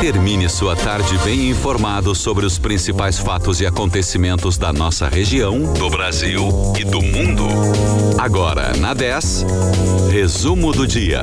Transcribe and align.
Termine 0.00 0.48
sua 0.48 0.74
tarde 0.74 1.18
bem 1.18 1.50
informado 1.50 2.14
sobre 2.14 2.46
os 2.46 2.58
principais 2.58 3.18
fatos 3.18 3.60
e 3.60 3.66
acontecimentos 3.66 4.56
da 4.56 4.72
nossa 4.72 5.06
região, 5.10 5.74
do 5.74 5.90
Brasil 5.90 6.48
e 6.78 6.84
do 6.84 7.02
mundo. 7.02 7.46
Agora, 8.18 8.74
na 8.78 8.94
10, 8.94 9.44
resumo 10.10 10.72
do 10.72 10.86
dia. 10.86 11.20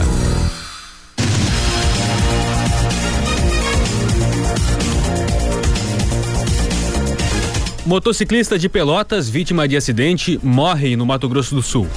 Motociclista 7.84 8.60
de 8.60 8.70
Pelotas, 8.70 9.28
vítima 9.28 9.68
de 9.68 9.76
acidente, 9.76 10.40
morre 10.44 10.96
no 10.96 11.04
Mato 11.04 11.28
Grosso 11.28 11.56
do 11.56 11.64
Sul. 11.64 11.88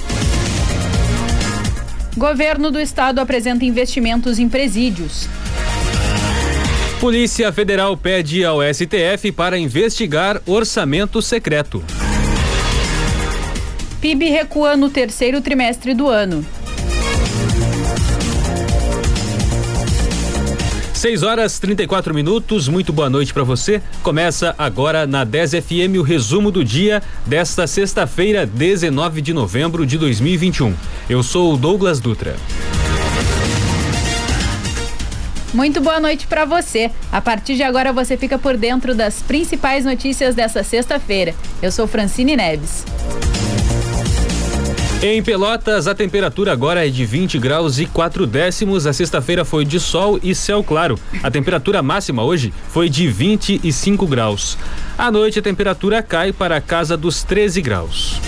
Governo 2.17 2.71
do 2.71 2.81
Estado 2.81 3.19
apresenta 3.19 3.67
investimentos 3.67 4.39
em 4.39 4.49
presídios. 4.49 5.29
Polícia 7.01 7.51
Federal 7.51 7.97
pede 7.97 8.45
ao 8.45 8.59
STF 8.63 9.33
para 9.33 9.59
investigar 9.59 10.43
orçamento 10.45 11.23
secreto. 11.23 11.83
PIB 14.03 14.29
recua 14.29 14.77
no 14.77 14.91
terceiro 14.91 15.41
trimestre 15.41 15.95
do 15.95 16.11
ano. 16.11 16.45
6 20.93 21.23
horas 21.23 21.59
34 21.59 22.13
minutos, 22.13 22.69
muito 22.69 22.93
boa 22.93 23.09
noite 23.09 23.33
para 23.33 23.45
você. 23.45 23.81
Começa 24.03 24.55
agora 24.59 25.07
na 25.07 25.25
10 25.25 25.53
FM 25.53 25.97
o 25.99 26.03
resumo 26.03 26.51
do 26.51 26.63
dia 26.63 27.03
desta 27.25 27.67
sexta-feira, 27.67 28.45
19 28.45 29.23
de 29.23 29.33
novembro 29.33 29.87
de 29.87 29.97
2021. 29.97 30.75
Eu 31.09 31.23
sou 31.23 31.55
o 31.55 31.57
Douglas 31.57 31.99
Dutra. 31.99 32.37
Muito 35.53 35.81
boa 35.81 35.99
noite 35.99 36.29
para 36.29 36.45
você. 36.45 36.93
A 37.11 37.21
partir 37.21 37.57
de 37.57 37.65
agora 37.65 37.93
você 37.93 38.17
fica 38.17 38.39
por 38.39 38.57
dentro 38.57 38.95
das 38.95 39.21
principais 39.21 39.85
notícias 39.85 40.35
dessa 40.35 40.63
sexta-feira. 40.63 41.35
Eu 41.61 41.73
sou 41.73 41.89
Francine 41.89 42.37
Neves. 42.37 42.85
Em 45.03 45.21
Pelotas, 45.23 45.89
a 45.89 45.95
temperatura 45.95 46.53
agora 46.53 46.87
é 46.87 46.91
de 46.91 47.05
20 47.05 47.39
graus 47.39 47.79
e 47.79 47.87
4 47.87 48.27
décimos. 48.27 48.87
A 48.87 48.93
sexta-feira 48.93 49.45
foi 49.45 49.65
de 49.65 49.81
sol 49.81 50.21
e 50.23 50.35
céu 50.35 50.63
claro. 50.63 50.99
A 51.23 51.31
temperatura 51.31 51.83
máxima 51.83 52.23
hoje 52.23 52.53
foi 52.69 52.89
de 52.89 53.09
25 53.09 54.07
graus. 54.07 54.57
À 54.97 55.11
noite, 55.11 55.39
a 55.39 55.43
temperatura 55.43 56.03
cai 56.03 56.33
para 56.33 56.57
a 56.57 56.61
casa 56.61 56.97
dos 56.97 57.23
13 57.25 57.63
graus. 57.63 58.21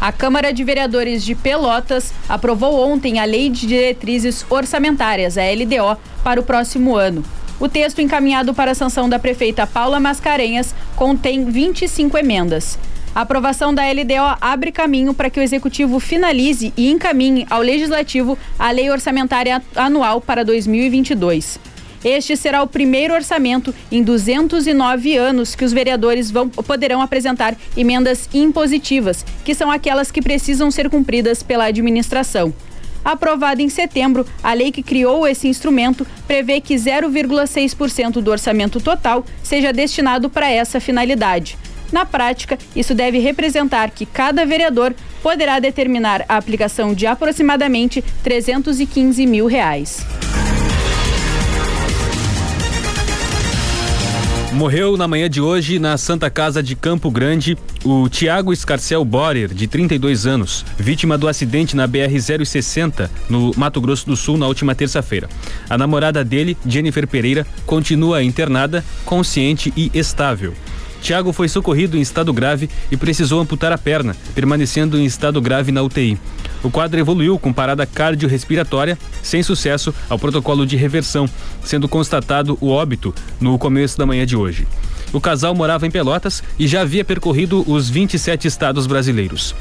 A 0.00 0.10
Câmara 0.10 0.50
de 0.50 0.64
Vereadores 0.64 1.22
de 1.22 1.34
Pelotas 1.34 2.14
aprovou 2.26 2.80
ontem 2.90 3.18
a 3.18 3.24
Lei 3.26 3.50
de 3.50 3.66
Diretrizes 3.66 4.46
Orçamentárias, 4.48 5.36
a 5.36 5.42
LDO, 5.42 6.00
para 6.24 6.40
o 6.40 6.42
próximo 6.42 6.96
ano. 6.96 7.22
O 7.60 7.68
texto 7.68 8.00
encaminhado 8.00 8.54
para 8.54 8.70
a 8.70 8.74
sanção 8.74 9.10
da 9.10 9.18
prefeita 9.18 9.66
Paula 9.66 10.00
Mascarenhas 10.00 10.74
contém 10.96 11.44
25 11.44 12.16
emendas. 12.16 12.78
A 13.14 13.20
aprovação 13.20 13.74
da 13.74 13.82
LDO 13.82 14.38
abre 14.40 14.72
caminho 14.72 15.12
para 15.12 15.28
que 15.28 15.38
o 15.38 15.42
Executivo 15.42 16.00
finalize 16.00 16.72
e 16.78 16.90
encaminhe 16.90 17.46
ao 17.50 17.60
Legislativo 17.60 18.38
a 18.58 18.70
Lei 18.70 18.88
Orçamentária 18.88 19.60
Anual 19.76 20.22
para 20.22 20.46
2022. 20.46 21.60
Este 22.04 22.36
será 22.36 22.62
o 22.62 22.66
primeiro 22.66 23.14
orçamento 23.14 23.74
em 23.92 24.02
209 24.02 25.16
anos 25.16 25.54
que 25.54 25.64
os 25.64 25.72
vereadores 25.72 26.30
vão, 26.30 26.48
poderão 26.48 27.02
apresentar 27.02 27.56
emendas 27.76 28.28
impositivas, 28.32 29.24
que 29.44 29.54
são 29.54 29.70
aquelas 29.70 30.10
que 30.10 30.22
precisam 30.22 30.70
ser 30.70 30.88
cumpridas 30.88 31.42
pela 31.42 31.66
administração. 31.66 32.54
Aprovada 33.04 33.62
em 33.62 33.68
setembro, 33.68 34.26
a 34.42 34.52
lei 34.52 34.70
que 34.70 34.82
criou 34.82 35.26
esse 35.26 35.48
instrumento 35.48 36.06
prevê 36.26 36.60
que 36.60 36.74
0,6% 36.74 38.20
do 38.20 38.30
orçamento 38.30 38.80
total 38.80 39.24
seja 39.42 39.72
destinado 39.72 40.28
para 40.28 40.50
essa 40.50 40.80
finalidade. 40.80 41.58
Na 41.92 42.04
prática, 42.04 42.58
isso 42.76 42.94
deve 42.94 43.18
representar 43.18 43.90
que 43.90 44.06
cada 44.06 44.44
vereador 44.44 44.94
poderá 45.22 45.58
determinar 45.58 46.24
a 46.28 46.36
aplicação 46.36 46.94
de 46.94 47.06
aproximadamente 47.06 48.02
315 48.22 49.26
mil 49.26 49.46
reais. 49.46 50.06
Morreu 54.52 54.96
na 54.96 55.06
manhã 55.06 55.30
de 55.30 55.40
hoje 55.40 55.78
na 55.78 55.96
Santa 55.96 56.28
Casa 56.28 56.60
de 56.60 56.74
Campo 56.74 57.08
Grande 57.08 57.56
o 57.84 58.08
Tiago 58.08 58.52
Escarcel 58.52 59.04
Borer, 59.04 59.54
de 59.54 59.68
32 59.68 60.26
anos, 60.26 60.66
vítima 60.76 61.16
do 61.16 61.28
acidente 61.28 61.76
na 61.76 61.86
BR-060 61.86 63.08
no 63.28 63.52
Mato 63.56 63.80
Grosso 63.80 64.06
do 64.06 64.16
Sul 64.16 64.36
na 64.36 64.48
última 64.48 64.74
terça-feira. 64.74 65.28
A 65.68 65.78
namorada 65.78 66.24
dele, 66.24 66.56
Jennifer 66.66 67.06
Pereira, 67.06 67.46
continua 67.64 68.24
internada, 68.24 68.84
consciente 69.04 69.72
e 69.76 69.88
estável. 69.94 70.52
Tiago 71.00 71.32
foi 71.32 71.48
socorrido 71.48 71.96
em 71.96 72.00
estado 72.00 72.32
grave 72.32 72.68
e 72.90 72.96
precisou 72.96 73.40
amputar 73.40 73.72
a 73.72 73.78
perna, 73.78 74.16
permanecendo 74.34 74.98
em 74.98 75.04
estado 75.04 75.40
grave 75.40 75.72
na 75.72 75.82
UTI. 75.82 76.18
O 76.62 76.70
quadro 76.70 77.00
evoluiu 77.00 77.38
com 77.38 77.52
parada 77.52 77.86
cardiorrespiratória, 77.86 78.98
sem 79.22 79.42
sucesso 79.42 79.94
ao 80.08 80.18
protocolo 80.18 80.66
de 80.66 80.76
reversão, 80.76 81.28
sendo 81.64 81.88
constatado 81.88 82.58
o 82.60 82.68
óbito 82.68 83.14
no 83.40 83.58
começo 83.58 83.96
da 83.96 84.04
manhã 84.06 84.26
de 84.26 84.36
hoje. 84.36 84.66
O 85.12 85.20
casal 85.20 85.54
morava 85.54 85.86
em 85.86 85.90
Pelotas 85.90 86.42
e 86.58 86.68
já 86.68 86.82
havia 86.82 87.04
percorrido 87.04 87.64
os 87.66 87.88
27 87.88 88.46
estados 88.46 88.86
brasileiros. 88.86 89.54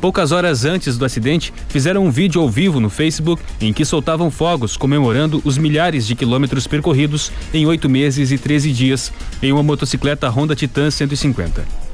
Poucas 0.00 0.32
horas 0.32 0.64
antes 0.64 0.98
do 0.98 1.04
acidente, 1.04 1.52
fizeram 1.68 2.04
um 2.04 2.10
vídeo 2.10 2.40
ao 2.40 2.48
vivo 2.48 2.80
no 2.80 2.90
Facebook 2.90 3.42
em 3.60 3.72
que 3.72 3.84
soltavam 3.84 4.30
fogos 4.30 4.76
comemorando 4.76 5.40
os 5.44 5.58
milhares 5.58 6.06
de 6.06 6.14
quilômetros 6.14 6.66
percorridos 6.66 7.32
em 7.52 7.66
oito 7.66 7.88
meses 7.88 8.30
e 8.30 8.38
13 8.38 8.72
dias 8.72 9.12
em 9.42 9.52
uma 9.52 9.62
motocicleta 9.62 10.28
Honda 10.28 10.54
Titan 10.54 10.90
150. 10.90 11.86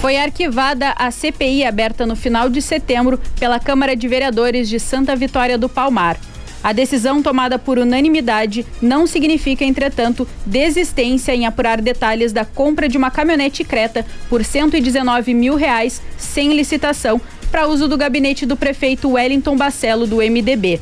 Foi 0.00 0.16
arquivada 0.16 0.94
a 0.96 1.10
CPI 1.10 1.64
aberta 1.64 2.06
no 2.06 2.14
final 2.14 2.48
de 2.48 2.62
setembro 2.62 3.18
pela 3.38 3.58
Câmara 3.58 3.96
de 3.96 4.06
Vereadores 4.06 4.68
de 4.68 4.78
Santa 4.78 5.16
Vitória 5.16 5.58
do 5.58 5.68
Palmar. 5.68 6.16
A 6.62 6.72
decisão 6.72 7.22
tomada 7.22 7.58
por 7.58 7.78
unanimidade 7.78 8.66
não 8.82 9.06
significa, 9.06 9.64
entretanto, 9.64 10.26
desistência 10.44 11.32
em 11.34 11.46
apurar 11.46 11.80
detalhes 11.80 12.32
da 12.32 12.44
compra 12.44 12.88
de 12.88 12.98
uma 12.98 13.10
caminhonete 13.10 13.62
Creta 13.62 14.04
por 14.28 14.44
119 14.44 15.34
mil 15.34 15.54
reais 15.54 16.02
sem 16.16 16.52
licitação 16.52 17.20
para 17.50 17.66
uso 17.66 17.88
do 17.88 17.96
gabinete 17.96 18.44
do 18.44 18.56
prefeito 18.56 19.10
Wellington 19.10 19.56
Bacelo 19.56 20.06
do 20.06 20.16
MDB. 20.16 20.80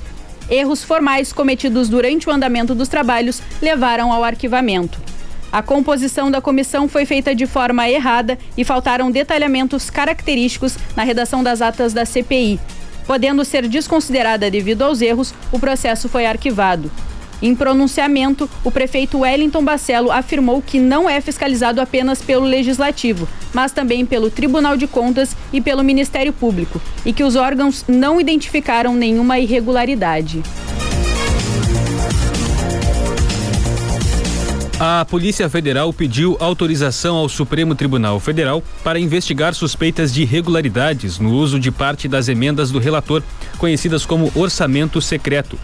Erros 0.48 0.82
formais 0.82 1.32
cometidos 1.32 1.88
durante 1.88 2.28
o 2.28 2.32
andamento 2.32 2.74
dos 2.74 2.88
trabalhos 2.88 3.42
levaram 3.60 4.12
ao 4.12 4.24
arquivamento. 4.24 4.98
A 5.52 5.62
composição 5.62 6.30
da 6.30 6.40
comissão 6.40 6.88
foi 6.88 7.04
feita 7.06 7.34
de 7.34 7.46
forma 7.46 7.88
errada 7.88 8.38
e 8.56 8.64
faltaram 8.64 9.10
detalhamentos 9.10 9.90
característicos 9.90 10.76
na 10.96 11.02
redação 11.02 11.42
das 11.42 11.62
atas 11.62 11.92
da 11.92 12.04
CPI, 12.04 12.60
Podendo 13.06 13.44
ser 13.44 13.68
desconsiderada 13.68 14.50
devido 14.50 14.82
aos 14.82 15.00
erros, 15.00 15.32
o 15.52 15.58
processo 15.58 16.08
foi 16.08 16.26
arquivado. 16.26 16.90
Em 17.40 17.54
pronunciamento, 17.54 18.48
o 18.64 18.70
prefeito 18.70 19.18
Wellington 19.18 19.62
Bacelo 19.62 20.10
afirmou 20.10 20.62
que 20.62 20.80
não 20.80 21.08
é 21.08 21.20
fiscalizado 21.20 21.80
apenas 21.80 22.22
pelo 22.22 22.46
Legislativo, 22.46 23.28
mas 23.52 23.72
também 23.72 24.06
pelo 24.06 24.30
Tribunal 24.30 24.76
de 24.76 24.86
Contas 24.86 25.36
e 25.52 25.60
pelo 25.60 25.84
Ministério 25.84 26.32
Público, 26.32 26.80
e 27.04 27.12
que 27.12 27.22
os 27.22 27.36
órgãos 27.36 27.84
não 27.86 28.20
identificaram 28.20 28.94
nenhuma 28.94 29.38
irregularidade. 29.38 30.42
A 34.78 35.06
Polícia 35.06 35.48
Federal 35.48 35.90
pediu 35.90 36.36
autorização 36.38 37.16
ao 37.16 37.30
Supremo 37.30 37.74
Tribunal 37.74 38.20
Federal 38.20 38.62
para 38.84 38.98
investigar 38.98 39.54
suspeitas 39.54 40.12
de 40.12 40.20
irregularidades 40.20 41.18
no 41.18 41.32
uso 41.32 41.58
de 41.58 41.70
parte 41.70 42.06
das 42.06 42.28
emendas 42.28 42.70
do 42.70 42.78
relator, 42.78 43.22
conhecidas 43.56 44.04
como 44.04 44.30
orçamento 44.34 45.00
secreto. 45.00 45.58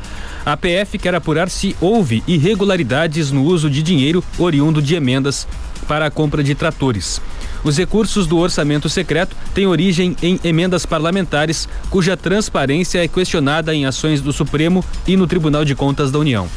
A 0.46 0.56
PF 0.56 0.98
quer 0.98 1.14
apurar 1.14 1.50
se 1.50 1.76
houve 1.78 2.24
irregularidades 2.26 3.30
no 3.30 3.44
uso 3.44 3.68
de 3.68 3.82
dinheiro 3.82 4.24
oriundo 4.38 4.80
de 4.80 4.94
emendas 4.94 5.46
para 5.86 6.06
a 6.06 6.10
compra 6.10 6.42
de 6.42 6.54
tratores. 6.54 7.20
Os 7.64 7.78
recursos 7.78 8.26
do 8.26 8.38
orçamento 8.38 8.88
secreto 8.88 9.36
têm 9.54 9.66
origem 9.66 10.16
em 10.20 10.38
emendas 10.42 10.84
parlamentares, 10.84 11.68
cuja 11.90 12.16
transparência 12.16 13.02
é 13.02 13.06
questionada 13.06 13.74
em 13.74 13.86
ações 13.86 14.20
do 14.20 14.32
Supremo 14.32 14.84
e 15.06 15.16
no 15.16 15.26
Tribunal 15.26 15.64
de 15.64 15.74
Contas 15.74 16.10
da 16.10 16.18
União. 16.18 16.48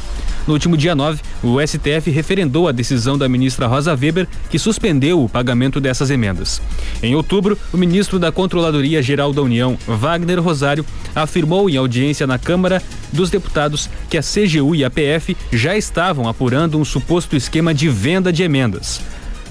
No 0.46 0.52
último 0.52 0.76
dia 0.76 0.94
9, 0.94 1.20
o 1.42 1.60
STF 1.60 2.08
referendou 2.10 2.68
a 2.68 2.72
decisão 2.72 3.18
da 3.18 3.28
ministra 3.28 3.66
Rosa 3.66 3.96
Weber, 3.96 4.28
que 4.48 4.60
suspendeu 4.60 5.22
o 5.22 5.28
pagamento 5.28 5.80
dessas 5.80 6.08
emendas. 6.08 6.62
Em 7.02 7.16
outubro, 7.16 7.58
o 7.72 7.76
ministro 7.76 8.18
da 8.18 8.30
Controladoria 8.30 9.02
Geral 9.02 9.32
da 9.32 9.42
União, 9.42 9.76
Wagner 9.86 10.40
Rosário, 10.40 10.86
afirmou 11.14 11.68
em 11.68 11.76
audiência 11.76 12.28
na 12.28 12.38
Câmara 12.38 12.80
dos 13.12 13.28
Deputados 13.28 13.90
que 14.08 14.16
a 14.16 14.22
CGU 14.22 14.74
e 14.74 14.84
a 14.84 14.90
PF 14.90 15.36
já 15.52 15.76
estavam 15.76 16.28
apurando 16.28 16.78
um 16.78 16.84
suposto 16.84 17.34
esquema 17.34 17.74
de 17.74 17.88
venda 17.88 18.32
de 18.32 18.44
emendas. 18.44 19.00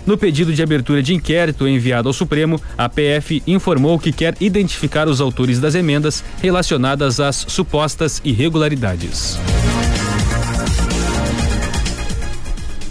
No 0.05 0.17
pedido 0.17 0.53
de 0.53 0.61
abertura 0.61 1.01
de 1.01 1.13
inquérito 1.13 1.67
enviado 1.67 2.07
ao 2.07 2.13
Supremo, 2.13 2.61
a 2.77 2.87
PF 2.87 3.41
informou 3.47 3.97
que 3.97 4.11
quer 4.11 4.35
identificar 4.39 5.07
os 5.07 5.19
autores 5.19 5.59
das 5.59 5.73
emendas 5.73 6.23
relacionadas 6.41 7.19
às 7.19 7.45
supostas 7.47 8.21
irregularidades. 8.23 9.39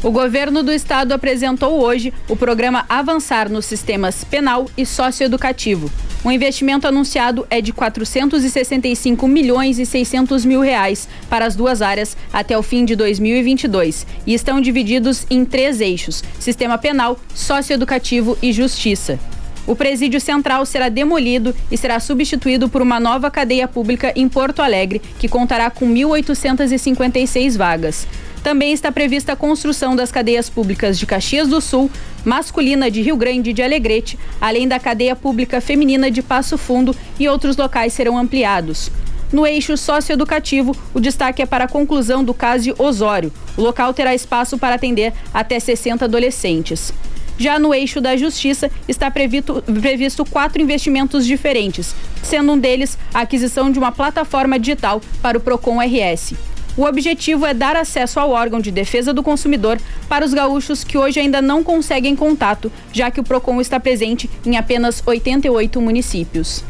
O 0.02 0.10
governo 0.10 0.62
do 0.62 0.70
estado 0.70 1.12
apresentou 1.12 1.80
hoje 1.80 2.12
o 2.28 2.36
programa 2.36 2.84
Avançar 2.90 3.48
nos 3.48 3.64
Sistemas 3.64 4.22
Penal 4.22 4.66
e 4.76 4.84
Socioeducativo. 4.84 5.90
O 6.24 6.32
investimento 6.32 6.88
anunciado 6.88 7.46
é 7.50 7.60
de 7.60 7.70
465 7.70 9.28
milhões 9.28 9.78
e 9.78 9.84
600 9.84 10.46
mil 10.46 10.62
reais 10.62 11.06
para 11.28 11.44
as 11.44 11.54
duas 11.54 11.82
áreas 11.82 12.16
até 12.32 12.56
o 12.56 12.62
fim 12.62 12.86
de 12.86 12.96
2022 12.96 14.06
e 14.26 14.32
estão 14.32 14.58
divididos 14.58 15.26
em 15.28 15.44
três 15.44 15.82
eixos: 15.82 16.24
sistema 16.40 16.78
penal, 16.78 17.20
socioeducativo 17.34 18.38
e 18.40 18.54
justiça. 18.54 19.20
O 19.66 19.76
presídio 19.76 20.18
central 20.18 20.64
será 20.64 20.88
demolido 20.88 21.54
e 21.70 21.76
será 21.76 22.00
substituído 22.00 22.70
por 22.70 22.80
uma 22.80 22.98
nova 22.98 23.30
cadeia 23.30 23.68
pública 23.68 24.10
em 24.16 24.26
Porto 24.26 24.62
Alegre, 24.62 25.02
que 25.18 25.28
contará 25.28 25.68
com 25.70 25.86
1.856 25.86 27.56
vagas. 27.58 28.06
Também 28.44 28.74
está 28.74 28.92
prevista 28.92 29.32
a 29.32 29.36
construção 29.36 29.96
das 29.96 30.12
cadeias 30.12 30.50
públicas 30.50 30.98
de 30.98 31.06
Caxias 31.06 31.48
do 31.48 31.62
Sul, 31.62 31.90
masculina 32.26 32.90
de 32.90 33.00
Rio 33.00 33.16
Grande 33.16 33.48
e 33.48 33.52
de 33.54 33.62
Alegrete, 33.62 34.18
além 34.38 34.68
da 34.68 34.78
cadeia 34.78 35.16
pública 35.16 35.62
feminina 35.62 36.10
de 36.10 36.20
Passo 36.20 36.58
Fundo 36.58 36.94
e 37.18 37.26
outros 37.26 37.56
locais 37.56 37.94
serão 37.94 38.18
ampliados. 38.18 38.90
No 39.32 39.46
eixo 39.46 39.78
socioeducativo, 39.78 40.76
o 40.92 41.00
destaque 41.00 41.40
é 41.40 41.46
para 41.46 41.64
a 41.64 41.68
conclusão 41.68 42.22
do 42.22 42.34
caso 42.34 42.74
Osório. 42.78 43.32
O 43.56 43.62
local 43.62 43.94
terá 43.94 44.14
espaço 44.14 44.58
para 44.58 44.74
atender 44.74 45.14
até 45.32 45.58
60 45.58 46.04
adolescentes. 46.04 46.92
Já 47.38 47.58
no 47.58 47.72
eixo 47.72 47.98
da 47.98 48.14
justiça, 48.14 48.70
está 48.86 49.10
previsto, 49.10 49.64
previsto 49.80 50.22
quatro 50.22 50.60
investimentos 50.60 51.24
diferentes, 51.24 51.94
sendo 52.22 52.52
um 52.52 52.58
deles 52.58 52.98
a 53.14 53.22
aquisição 53.22 53.72
de 53.72 53.78
uma 53.78 53.90
plataforma 53.90 54.58
digital 54.58 55.00
para 55.22 55.38
o 55.38 55.40
PROCON 55.40 55.78
RS. 55.80 56.34
O 56.76 56.84
objetivo 56.84 57.46
é 57.46 57.54
dar 57.54 57.76
acesso 57.76 58.18
ao 58.18 58.30
órgão 58.30 58.60
de 58.60 58.70
defesa 58.70 59.12
do 59.12 59.22
consumidor 59.22 59.78
para 60.08 60.24
os 60.24 60.34
gaúchos 60.34 60.82
que 60.82 60.98
hoje 60.98 61.20
ainda 61.20 61.40
não 61.40 61.62
conseguem 61.62 62.16
contato, 62.16 62.70
já 62.92 63.10
que 63.10 63.20
o 63.20 63.24
PROCON 63.24 63.60
está 63.60 63.78
presente 63.78 64.28
em 64.44 64.56
apenas 64.56 65.02
88 65.06 65.80
municípios. 65.80 66.64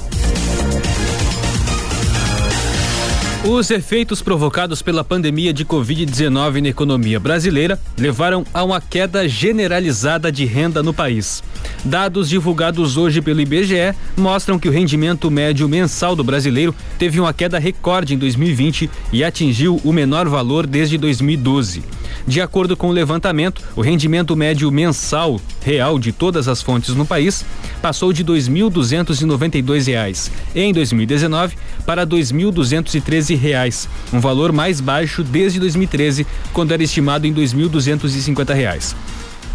Os 3.47 3.71
efeitos 3.71 4.23
provocados 4.23 4.81
pela 4.81 5.05
pandemia 5.05 5.53
de 5.53 5.67
Covid-19 5.67 6.63
na 6.63 6.69
economia 6.69 7.21
brasileira 7.21 7.79
levaram 7.99 8.43
a 8.55 8.65
uma 8.65 8.81
queda 8.81 9.29
generalizada 9.29 10.33
de 10.33 10.47
renda 10.47 10.83
no 10.83 10.95
país. 10.95 11.45
Dados 11.85 12.31
divulgados 12.31 12.97
hoje 12.97 13.21
pelo 13.21 13.43
IBGE 13.43 13.95
mostram 14.17 14.59
que 14.59 14.67
o 14.67 14.73
rendimento 14.73 15.31
médio 15.31 15.69
mensal 15.69 16.17
do 16.17 16.25
brasileiro 16.25 16.75
teve 16.99 17.21
uma 17.21 17.35
queda 17.35 17.59
recorde 17.59 18.15
em 18.15 18.19
2020 18.19 18.91
e 19.13 19.23
atingiu 19.23 19.79
o 19.85 19.93
menor 19.93 20.27
valor 20.27 20.67
desde 20.67 20.97
2012. 20.97 21.83
De 22.27 22.41
acordo 22.41 22.75
com 22.77 22.89
o 22.89 22.93
levantamento, 22.93 23.63
o 23.77 23.83
rendimento 23.83 24.35
médio 24.35 24.71
mensal 24.71 25.39
real 25.63 25.99
de 25.99 26.11
todas 26.11 26.49
as 26.49 26.63
fontes 26.63 26.95
no 26.95 27.05
país 27.05 27.45
passou 27.83 28.15
de 28.15 28.23
R$ 28.23 28.29
2.292 28.33 30.31
em 30.55 30.73
2019 30.73 31.57
para 31.85 32.03
R$ 32.03 32.09
2.213, 32.09 33.89
um 34.13 34.21
valor 34.21 34.53
mais 34.53 34.81
baixo 34.81 35.23
desde 35.23 35.61
2013, 35.61 36.27
quando 36.53 36.73
era 36.73 36.83
estimado 36.83 37.27
em 37.27 37.33
R$ 37.33 37.43
2.250. 37.43 38.95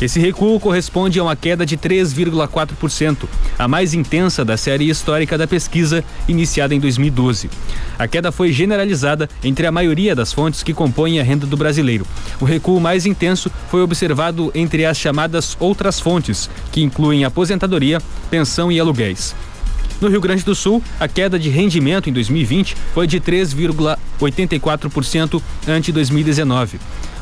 Esse 0.01 0.17
recuo 0.17 0.57
corresponde 0.61 1.19
a 1.19 1.23
uma 1.23 1.35
queda 1.35 1.65
de 1.65 1.77
3,4%, 1.77 3.27
a 3.57 3.67
mais 3.67 3.93
intensa 3.93 4.45
da 4.45 4.55
série 4.55 4.89
histórica 4.89 5.37
da 5.37 5.45
pesquisa 5.45 6.05
iniciada 6.25 6.73
em 6.73 6.79
2012. 6.79 7.49
A 7.97 8.07
queda 8.07 8.31
foi 8.31 8.53
generalizada 8.53 9.29
entre 9.43 9.67
a 9.67 9.73
maioria 9.73 10.15
das 10.15 10.31
fontes 10.31 10.63
que 10.63 10.73
compõem 10.73 11.19
a 11.19 11.23
renda 11.23 11.45
do 11.45 11.57
brasileiro. 11.57 12.07
O 12.39 12.45
recuo 12.45 12.79
mais 12.79 13.05
intenso 13.05 13.51
foi 13.69 13.81
observado 13.81 14.49
entre 14.55 14.85
as 14.85 14.97
chamadas 14.97 15.57
outras 15.59 15.99
fontes, 15.99 16.49
que 16.71 16.81
incluem 16.81 17.25
aposentadoria, 17.25 18.01
pensão 18.31 18.71
e 18.71 18.79
aluguéis. 18.79 19.35
No 19.99 20.07
Rio 20.07 20.21
Grande 20.21 20.45
do 20.45 20.55
Sul, 20.55 20.81
a 20.97 21.09
queda 21.09 21.37
de 21.37 21.49
rendimento 21.49 22.09
em 22.09 22.13
2020 22.13 22.73
foi 22.93 23.05
de 23.05 23.19
3,84% 23.19 25.41
ante 25.67 25.91
2019. 25.91 26.79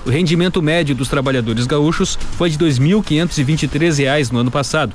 O 0.07 0.09
rendimento 0.09 0.61
médio 0.61 0.95
dos 0.95 1.09
trabalhadores 1.09 1.67
gaúchos 1.67 2.17
foi 2.37 2.49
de 2.49 2.57
R$ 2.57 2.71
2.523 2.71 4.31
no 4.31 4.39
ano 4.39 4.49
passado, 4.49 4.93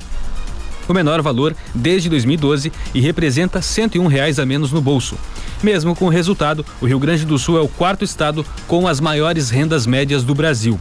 o 0.87 0.93
menor 0.93 1.21
valor 1.21 1.55
desde 1.73 2.09
2012 2.09 2.71
e 2.95 2.99
representa 2.99 3.61
101 3.61 4.07
reais 4.07 4.39
a 4.39 4.45
menos 4.45 4.71
no 4.71 4.81
bolso. 4.81 5.15
Mesmo 5.61 5.95
com 5.95 6.05
o 6.05 6.09
resultado, 6.09 6.65
o 6.81 6.87
Rio 6.87 6.97
Grande 6.97 7.27
do 7.27 7.37
Sul 7.37 7.59
é 7.59 7.61
o 7.61 7.67
quarto 7.67 8.03
estado 8.03 8.43
com 8.67 8.87
as 8.87 8.99
maiores 8.99 9.51
rendas 9.51 9.85
médias 9.85 10.23
do 10.23 10.33
Brasil. 10.33 10.79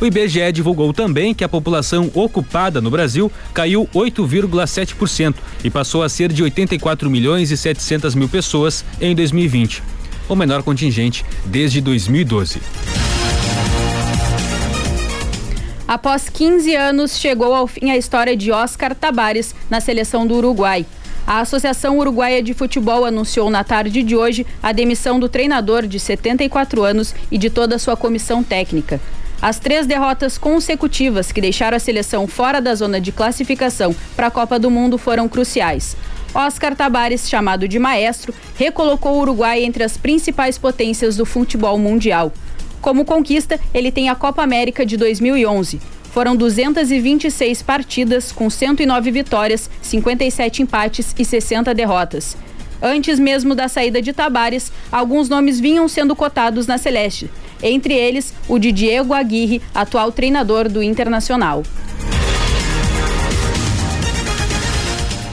O 0.00 0.06
IBGE 0.06 0.52
divulgou 0.52 0.92
também 0.92 1.34
que 1.34 1.42
a 1.42 1.48
população 1.48 2.08
ocupada 2.14 2.80
no 2.80 2.88
Brasil 2.88 3.32
caiu 3.52 3.88
8,7% 3.92 5.34
e 5.64 5.70
passou 5.70 6.04
a 6.04 6.08
ser 6.08 6.32
de 6.32 6.40
84 6.40 7.10
milhões 7.10 7.50
e 7.50 7.56
700 7.56 8.14
mil 8.14 8.28
pessoas 8.28 8.84
em 9.00 9.12
2020, 9.12 9.82
o 10.28 10.36
menor 10.36 10.62
contingente 10.62 11.24
desde 11.44 11.80
2012. 11.80 13.01
Após 15.92 16.26
15 16.30 16.74
anos, 16.74 17.18
chegou 17.18 17.54
ao 17.54 17.66
fim 17.66 17.90
a 17.90 17.98
história 17.98 18.34
de 18.34 18.50
Oscar 18.50 18.94
Tabares 18.94 19.54
na 19.68 19.78
seleção 19.78 20.26
do 20.26 20.34
Uruguai. 20.36 20.86
A 21.26 21.40
Associação 21.40 21.98
Uruguaia 21.98 22.42
de 22.42 22.54
Futebol 22.54 23.04
anunciou 23.04 23.50
na 23.50 23.62
tarde 23.62 24.02
de 24.02 24.16
hoje 24.16 24.46
a 24.62 24.72
demissão 24.72 25.20
do 25.20 25.28
treinador 25.28 25.86
de 25.86 26.00
74 26.00 26.82
anos 26.82 27.14
e 27.30 27.36
de 27.36 27.50
toda 27.50 27.78
sua 27.78 27.94
comissão 27.94 28.42
técnica. 28.42 28.98
As 29.42 29.58
três 29.58 29.86
derrotas 29.86 30.38
consecutivas 30.38 31.30
que 31.30 31.42
deixaram 31.42 31.76
a 31.76 31.78
seleção 31.78 32.26
fora 32.26 32.58
da 32.58 32.74
zona 32.74 32.98
de 32.98 33.12
classificação 33.12 33.94
para 34.16 34.28
a 34.28 34.30
Copa 34.30 34.58
do 34.58 34.70
Mundo 34.70 34.96
foram 34.96 35.28
cruciais. 35.28 35.94
Oscar 36.34 36.74
Tabares, 36.74 37.28
chamado 37.28 37.68
de 37.68 37.78
maestro, 37.78 38.32
recolocou 38.56 39.16
o 39.16 39.20
Uruguai 39.20 39.62
entre 39.62 39.84
as 39.84 39.98
principais 39.98 40.56
potências 40.56 41.18
do 41.18 41.26
futebol 41.26 41.76
mundial. 41.76 42.32
Como 42.82 43.04
conquista, 43.04 43.60
ele 43.72 43.92
tem 43.92 44.08
a 44.08 44.14
Copa 44.16 44.42
América 44.42 44.84
de 44.84 44.96
2011. 44.96 45.80
Foram 46.10 46.34
226 46.34 47.62
partidas, 47.62 48.32
com 48.32 48.50
109 48.50 49.10
vitórias, 49.12 49.70
57 49.80 50.62
empates 50.62 51.14
e 51.16 51.24
60 51.24 51.72
derrotas. 51.72 52.36
Antes 52.82 53.20
mesmo 53.20 53.54
da 53.54 53.68
saída 53.68 54.02
de 54.02 54.12
Tabares, 54.12 54.72
alguns 54.90 55.28
nomes 55.28 55.60
vinham 55.60 55.86
sendo 55.86 56.16
cotados 56.16 56.66
na 56.66 56.76
Celeste, 56.76 57.30
entre 57.62 57.94
eles 57.94 58.34
o 58.48 58.58
de 58.58 58.72
Diego 58.72 59.14
Aguirre, 59.14 59.62
atual 59.72 60.10
treinador 60.10 60.68
do 60.68 60.82
Internacional. 60.82 61.62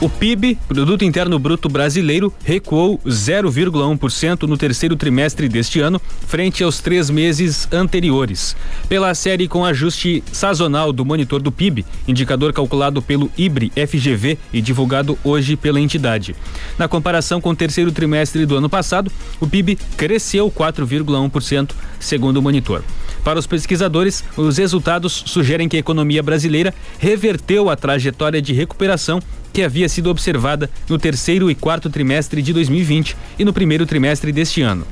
O 0.00 0.08
PIB, 0.08 0.56
Produto 0.66 1.04
Interno 1.04 1.38
Bruto 1.38 1.68
Brasileiro, 1.68 2.32
recuou 2.42 2.98
0,1% 3.00 4.44
no 4.44 4.56
terceiro 4.56 4.96
trimestre 4.96 5.46
deste 5.46 5.78
ano, 5.78 6.00
frente 6.26 6.64
aos 6.64 6.80
três 6.80 7.10
meses 7.10 7.68
anteriores. 7.70 8.56
Pela 8.88 9.14
série 9.14 9.46
com 9.46 9.62
ajuste 9.62 10.24
sazonal 10.32 10.90
do 10.90 11.04
monitor 11.04 11.42
do 11.42 11.52
PIB, 11.52 11.84
indicador 12.08 12.50
calculado 12.54 13.02
pelo 13.02 13.30
IBRE 13.36 13.70
FGV 13.76 14.38
e 14.54 14.62
divulgado 14.62 15.18
hoje 15.22 15.54
pela 15.54 15.78
entidade. 15.78 16.34
Na 16.78 16.88
comparação 16.88 17.38
com 17.38 17.50
o 17.50 17.56
terceiro 17.56 17.92
trimestre 17.92 18.46
do 18.46 18.56
ano 18.56 18.70
passado, 18.70 19.12
o 19.38 19.46
PIB 19.46 19.76
cresceu 19.98 20.50
4,1%, 20.50 21.72
segundo 21.98 22.38
o 22.38 22.42
monitor. 22.42 22.82
Para 23.24 23.38
os 23.38 23.46
pesquisadores, 23.46 24.24
os 24.36 24.58
resultados 24.58 25.22
sugerem 25.26 25.68
que 25.68 25.76
a 25.76 25.80
economia 25.80 26.22
brasileira 26.22 26.74
reverteu 26.98 27.68
a 27.68 27.76
trajetória 27.76 28.40
de 28.40 28.52
recuperação 28.52 29.20
que 29.52 29.62
havia 29.62 29.88
sido 29.88 30.10
observada 30.10 30.70
no 30.88 30.98
terceiro 30.98 31.50
e 31.50 31.54
quarto 31.54 31.90
trimestre 31.90 32.40
de 32.40 32.52
2020 32.52 33.16
e 33.38 33.44
no 33.44 33.52
primeiro 33.52 33.84
trimestre 33.84 34.32
deste 34.32 34.62
ano. 34.62 34.86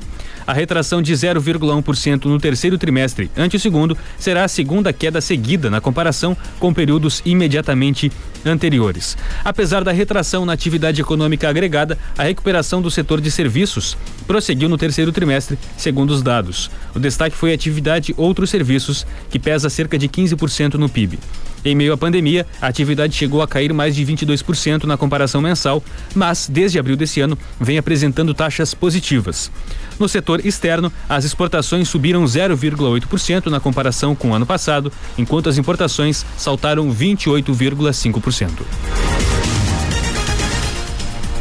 A 0.49 0.53
retração 0.53 0.99
de 0.99 1.13
0,1% 1.13 2.25
no 2.25 2.39
terceiro 2.39 2.75
trimestre 2.75 3.29
ante 3.37 3.55
o 3.55 3.59
segundo 3.59 3.95
será 4.17 4.43
a 4.43 4.47
segunda 4.47 4.91
queda 4.91 5.21
seguida 5.21 5.69
na 5.69 5.79
comparação 5.79 6.35
com 6.59 6.73
períodos 6.73 7.21
imediatamente 7.23 8.11
anteriores. 8.43 9.15
Apesar 9.45 9.83
da 9.83 9.91
retração 9.91 10.47
na 10.47 10.53
atividade 10.53 10.99
econômica 10.99 11.47
agregada, 11.47 11.99
a 12.17 12.23
recuperação 12.23 12.81
do 12.81 12.89
setor 12.89 13.21
de 13.21 13.29
serviços 13.29 13.95
prosseguiu 14.25 14.67
no 14.67 14.75
terceiro 14.75 15.11
trimestre, 15.11 15.55
segundo 15.77 16.09
os 16.09 16.23
dados. 16.23 16.71
O 16.95 16.99
destaque 16.99 17.37
foi 17.37 17.51
a 17.51 17.53
atividade 17.53 18.15
outros 18.17 18.49
serviços, 18.49 19.05
que 19.29 19.37
pesa 19.37 19.69
cerca 19.69 19.99
de 19.99 20.09
15% 20.09 20.73
no 20.79 20.89
PIB. 20.89 21.19
Em 21.63 21.75
meio 21.75 21.93
à 21.93 21.97
pandemia, 21.97 22.47
a 22.61 22.67
atividade 22.67 23.13
chegou 23.13 23.41
a 23.41 23.47
cair 23.47 23.73
mais 23.73 23.95
de 23.95 24.05
22% 24.05 24.85
na 24.85 24.97
comparação 24.97 25.41
mensal, 25.41 25.83
mas 26.15 26.47
desde 26.49 26.79
abril 26.79 26.95
desse 26.95 27.19
ano 27.19 27.37
vem 27.59 27.77
apresentando 27.77 28.33
taxas 28.33 28.73
positivas. 28.73 29.51
No 29.99 30.07
setor 30.07 30.45
externo, 30.45 30.91
as 31.07 31.25
exportações 31.25 31.89
subiram 31.89 32.23
0,8% 32.23 33.47
na 33.47 33.59
comparação 33.59 34.15
com 34.15 34.29
o 34.29 34.33
ano 34.33 34.45
passado, 34.45 34.91
enquanto 35.17 35.49
as 35.49 35.57
importações 35.57 36.25
saltaram 36.37 36.89
28,5%. 36.93 38.49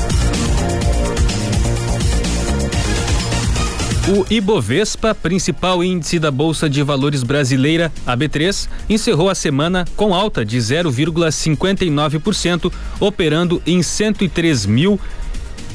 O 4.06 4.26
Ibovespa, 4.30 5.16
principal 5.16 5.82
índice 5.82 6.20
da 6.20 6.30
Bolsa 6.30 6.70
de 6.70 6.84
Valores 6.84 7.24
brasileira, 7.24 7.90
a 8.06 8.18
B3, 8.18 8.68
encerrou 8.90 9.30
a 9.30 9.36
semana 9.36 9.86
com 9.96 10.14
alta 10.14 10.44
de 10.44 10.58
0,59%, 10.58 12.70
operando 13.00 13.64
em 13.66 13.82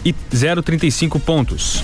103.035 0.04 1.20
pontos. 1.20 1.82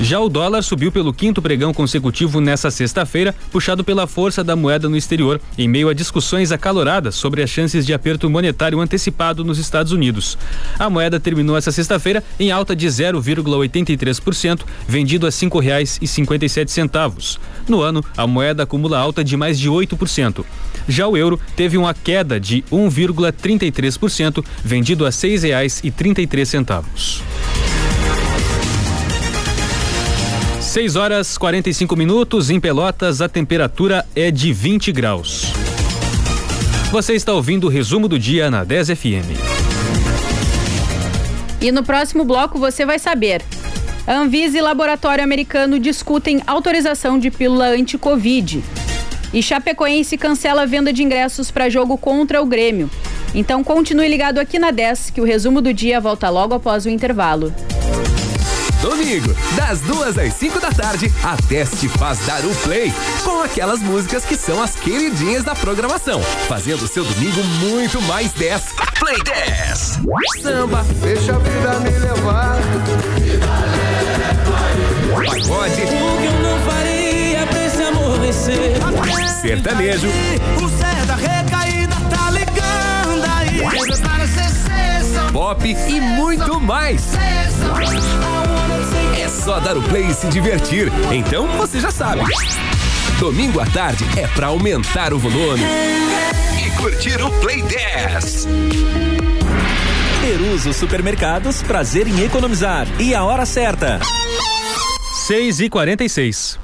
Já 0.00 0.18
o 0.18 0.28
dólar 0.28 0.62
subiu 0.62 0.90
pelo 0.90 1.12
quinto 1.12 1.40
pregão 1.40 1.72
consecutivo 1.72 2.40
nesta 2.40 2.72
sexta-feira, 2.72 3.32
puxado 3.52 3.84
pela 3.84 4.06
força 4.06 4.42
da 4.42 4.56
moeda 4.56 4.88
no 4.88 4.96
exterior, 4.96 5.40
em 5.56 5.68
meio 5.68 5.88
a 5.88 5.94
discussões 5.94 6.50
acaloradas 6.50 7.14
sobre 7.14 7.40
as 7.40 7.50
chances 7.50 7.86
de 7.86 7.94
aperto 7.94 8.28
monetário 8.28 8.80
antecipado 8.80 9.44
nos 9.44 9.58
Estados 9.58 9.92
Unidos. 9.92 10.36
A 10.76 10.90
moeda 10.90 11.20
terminou 11.20 11.56
essa 11.56 11.70
sexta-feira 11.70 12.24
em 12.40 12.50
alta 12.50 12.74
de 12.74 12.88
0,83%, 12.88 14.62
vendido 14.88 15.26
a 15.26 15.28
R$ 15.28 15.36
5,57. 15.36 17.38
No 17.72 17.80
ano, 17.80 18.04
a 18.14 18.26
moeda 18.26 18.64
acumula 18.64 18.98
alta 18.98 19.24
de 19.24 19.34
mais 19.34 19.58
de 19.58 19.70
8%. 19.70 20.44
Já 20.86 21.08
o 21.08 21.16
euro 21.16 21.40
teve 21.56 21.78
uma 21.78 21.94
queda 21.94 22.38
de 22.38 22.62
1,33%, 22.70 24.44
vendido 24.62 25.06
a 25.06 25.08
R$ 25.08 25.14
6,33. 25.14 27.22
6 30.60 30.96
horas 30.96 31.38
45 31.38 31.96
minutos 31.96 32.50
em 32.50 32.60
Pelotas, 32.60 33.22
a 33.22 33.28
temperatura 33.28 34.04
é 34.14 34.30
de 34.30 34.52
20 34.52 34.92
graus. 34.92 35.50
Você 36.90 37.14
está 37.14 37.32
ouvindo 37.32 37.68
o 37.68 37.70
resumo 37.70 38.06
do 38.06 38.18
dia 38.18 38.50
na 38.50 38.64
10 38.64 38.88
FM. 38.88 39.32
E 41.58 41.72
no 41.72 41.82
próximo 41.82 42.22
bloco 42.22 42.58
você 42.58 42.84
vai 42.84 42.98
saber. 42.98 43.42
A 44.06 44.14
Anvisa 44.14 44.58
e 44.58 44.60
Laboratório 44.60 45.22
Americano 45.22 45.78
discutem 45.78 46.42
autorização 46.46 47.18
de 47.18 47.30
pílula 47.30 47.68
anti-Covid. 47.68 48.62
E 49.32 49.42
Chapecoense 49.42 50.18
cancela 50.18 50.62
a 50.62 50.66
venda 50.66 50.92
de 50.92 51.04
ingressos 51.04 51.50
para 51.50 51.70
jogo 51.70 51.96
contra 51.96 52.42
o 52.42 52.46
Grêmio. 52.46 52.90
Então 53.32 53.62
continue 53.62 54.08
ligado 54.08 54.38
aqui 54.38 54.58
na 54.58 54.70
10, 54.70 55.10
que 55.10 55.20
o 55.20 55.24
resumo 55.24 55.60
do 55.60 55.72
dia 55.72 56.00
volta 56.00 56.28
logo 56.28 56.52
após 56.52 56.84
o 56.84 56.90
intervalo. 56.90 57.54
Domingo, 58.82 59.32
das 59.54 59.80
duas 59.82 60.18
às 60.18 60.34
5 60.34 60.58
da 60.58 60.72
tarde, 60.72 61.10
a 61.22 61.36
Teste 61.48 61.88
faz 61.88 62.18
dar 62.26 62.44
o 62.44 62.52
play 62.56 62.92
com 63.22 63.40
aquelas 63.40 63.80
músicas 63.80 64.24
que 64.24 64.34
são 64.34 64.60
as 64.60 64.74
queridinhas 64.74 65.44
da 65.44 65.54
programação, 65.54 66.20
fazendo 66.48 66.88
seu 66.88 67.04
domingo 67.04 67.44
muito 67.60 68.02
mais 68.02 68.32
10. 68.32 68.74
Play 68.98 69.22
10. 69.22 70.00
Samba. 70.42 70.84
Deixa 71.00 71.36
a 71.36 71.38
vida 71.38 71.78
me 71.78 71.98
levar. 72.00 72.71
Sertanejo. 79.42 80.06
O 80.62 80.68
Zé 80.68 81.04
da 81.04 81.16
recaída 81.16 81.96
tá 82.08 82.30
ligando 82.30 83.24
aí. 83.24 83.58
Pop 85.32 85.68
e 85.68 86.00
muito 86.00 86.60
mais. 86.60 87.02
É 89.18 89.28
só 89.28 89.58
dar 89.58 89.76
o 89.76 89.82
play 89.82 90.06
e 90.06 90.14
se 90.14 90.28
divertir. 90.28 90.92
Então 91.10 91.48
você 91.58 91.80
já 91.80 91.90
sabe. 91.90 92.22
Domingo 93.18 93.58
à 93.58 93.66
tarde 93.66 94.04
é 94.16 94.28
pra 94.28 94.46
aumentar 94.46 95.12
o 95.12 95.18
volume 95.18 95.64
e 96.64 96.70
curtir 96.76 97.20
o 97.20 97.28
Play 97.40 97.62
10. 97.62 98.46
Peruso 100.20 100.72
Supermercados, 100.72 101.64
prazer 101.64 102.06
em 102.06 102.22
economizar. 102.22 102.86
E 103.00 103.12
a 103.12 103.24
hora 103.24 103.44
certa. 103.44 103.98
6 105.26 105.60
e 105.62 105.68
46 105.68 106.61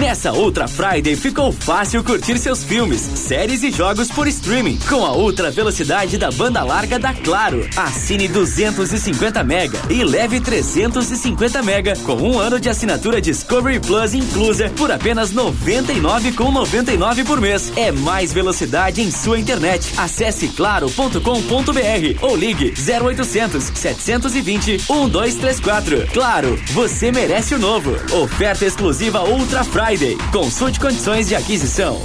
Nessa 0.00 0.30
Ultra 0.30 0.68
Friday 0.68 1.16
ficou 1.16 1.50
fácil 1.50 2.04
curtir 2.04 2.36
seus 2.38 2.62
filmes, 2.62 3.00
séries 3.00 3.62
e 3.62 3.70
jogos 3.70 4.10
por 4.10 4.28
streaming 4.28 4.78
com 4.86 5.06
a 5.06 5.12
ultra 5.16 5.50
velocidade 5.50 6.18
da 6.18 6.30
banda 6.30 6.62
larga 6.62 6.98
da 6.98 7.14
Claro. 7.14 7.66
Assine 7.74 8.28
250 8.28 9.42
mega 9.42 9.80
e 9.88 10.04
leve 10.04 10.38
350 10.38 11.62
mega 11.62 11.96
com 12.04 12.14
um 12.16 12.38
ano 12.38 12.60
de 12.60 12.68
assinatura 12.68 13.22
Discovery 13.22 13.80
Plus 13.80 14.12
inclusa 14.12 14.68
por 14.76 14.90
apenas 14.90 15.32
99,99 15.32 17.24
por 17.24 17.40
mês. 17.40 17.72
É 17.74 17.90
mais 17.90 18.34
velocidade 18.34 19.00
em 19.00 19.10
sua 19.10 19.38
internet. 19.38 19.94
Acesse 19.96 20.48
claro.com.br 20.48 21.20
ou 22.20 22.36
ligue 22.36 22.74
0800 22.76 23.64
720 23.74 24.72
1234. 24.90 26.08
Claro, 26.12 26.60
você 26.72 27.10
merece 27.10 27.54
o 27.54 27.58
novo. 27.58 27.96
Oferta 28.14 28.66
exclusiva 28.66 29.22
Ultra 29.24 29.64
Friday. 29.64 29.85
Consulte 30.32 30.80
condições 30.80 31.28
de 31.28 31.36
aquisição. 31.36 32.02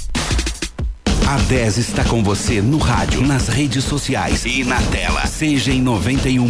A 1.29 1.37
10 1.37 1.77
está 1.77 2.05
com 2.05 2.23
você 2.23 2.63
no 2.63 2.79
rádio, 2.79 3.21
nas 3.21 3.49
redes 3.49 3.85
sociais 3.85 4.47
e 4.47 4.65
na 4.65 4.81
tela. 4.81 5.27
Seja 5.27 5.71
em 5.71 5.85
91.9, 5.85 6.49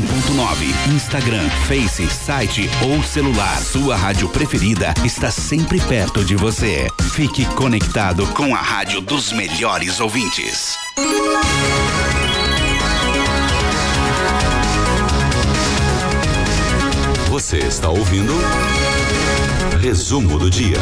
Instagram, 0.95 1.49
Face, 1.67 2.07
site 2.09 2.71
ou 2.83 3.03
celular. 3.03 3.59
Sua 3.59 3.97
rádio 3.97 4.29
preferida 4.29 4.95
está 5.05 5.33
sempre 5.33 5.81
perto 5.81 6.25
de 6.25 6.37
você. 6.37 6.87
Fique 7.12 7.45
conectado 7.57 8.25
com 8.29 8.55
a 8.55 8.61
rádio 8.61 9.00
dos 9.00 9.33
melhores 9.33 9.99
ouvintes. 9.99 10.79
Você 17.29 17.59
está 17.59 17.88
ouvindo? 17.88 18.33
Resumo 19.80 20.40
do 20.40 20.50
dia. 20.50 20.76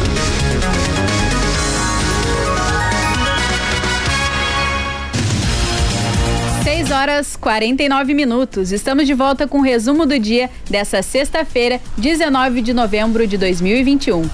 6 6.63 6.89
horas 6.89 7.35
49 7.35 8.15
minutos. 8.15 8.71
Estamos 8.71 9.05
de 9.05 9.13
volta 9.13 9.47
com 9.47 9.59
o 9.59 9.61
resumo 9.61 10.07
do 10.07 10.17
dia 10.17 10.49
dessa 10.67 11.03
sexta-feira, 11.03 11.79
19 11.95 12.63
de 12.63 12.73
novembro 12.73 13.27
de 13.27 13.37
2021. 13.37 14.27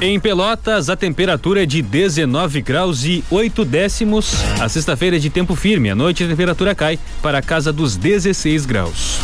Em 0.00 0.18
Pelotas, 0.18 0.88
a 0.88 0.96
temperatura 0.96 1.64
é 1.64 1.66
de 1.66 1.82
19 1.82 2.62
graus 2.62 3.04
e 3.04 3.22
8 3.30 3.66
décimos. 3.66 4.34
A 4.58 4.68
sexta-feira 4.68 5.16
é 5.16 5.18
de 5.18 5.28
tempo 5.28 5.54
firme. 5.54 5.90
À 5.90 5.94
noite, 5.94 6.24
a 6.24 6.28
temperatura 6.28 6.74
cai 6.74 6.98
para 7.20 7.38
a 7.38 7.42
casa 7.42 7.70
dos 7.70 7.96
16 7.96 8.64
graus. 8.64 9.20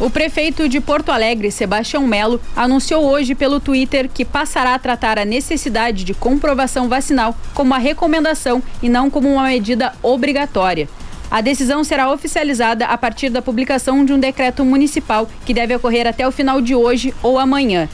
O 0.00 0.08
prefeito 0.08 0.68
de 0.68 0.80
Porto 0.80 1.10
Alegre, 1.10 1.50
Sebastião 1.50 2.06
Melo, 2.06 2.40
anunciou 2.54 3.04
hoje 3.04 3.34
pelo 3.34 3.58
Twitter 3.58 4.08
que 4.08 4.24
passará 4.24 4.74
a 4.74 4.78
tratar 4.78 5.18
a 5.18 5.24
necessidade 5.24 6.04
de 6.04 6.14
comprovação 6.14 6.88
vacinal 6.88 7.36
como 7.52 7.72
uma 7.72 7.78
recomendação 7.78 8.62
e 8.80 8.88
não 8.88 9.10
como 9.10 9.28
uma 9.28 9.48
medida 9.48 9.92
obrigatória. 10.00 10.88
A 11.28 11.40
decisão 11.40 11.82
será 11.82 12.12
oficializada 12.12 12.86
a 12.86 12.96
partir 12.96 13.28
da 13.28 13.42
publicação 13.42 14.04
de 14.04 14.12
um 14.12 14.20
decreto 14.20 14.64
municipal 14.64 15.28
que 15.44 15.52
deve 15.52 15.74
ocorrer 15.74 16.06
até 16.06 16.26
o 16.26 16.32
final 16.32 16.60
de 16.60 16.76
hoje 16.76 17.12
ou 17.20 17.36
amanhã. 17.36 17.88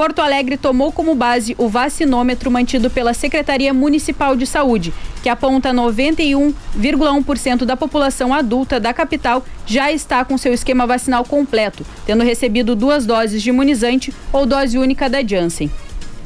Porto 0.00 0.22
Alegre 0.22 0.56
tomou 0.56 0.90
como 0.90 1.14
base 1.14 1.54
o 1.58 1.68
vacinômetro 1.68 2.50
mantido 2.50 2.88
pela 2.88 3.12
Secretaria 3.12 3.74
Municipal 3.74 4.34
de 4.34 4.46
Saúde, 4.46 4.94
que 5.22 5.28
aponta 5.28 5.74
91,1% 5.74 7.66
da 7.66 7.76
população 7.76 8.32
adulta 8.32 8.80
da 8.80 8.94
capital 8.94 9.44
já 9.66 9.92
está 9.92 10.24
com 10.24 10.38
seu 10.38 10.54
esquema 10.54 10.86
vacinal 10.86 11.22
completo, 11.22 11.84
tendo 12.06 12.24
recebido 12.24 12.74
duas 12.74 13.04
doses 13.04 13.42
de 13.42 13.50
imunizante 13.50 14.10
ou 14.32 14.46
dose 14.46 14.78
única 14.78 15.06
da 15.06 15.22
Janssen. 15.22 15.70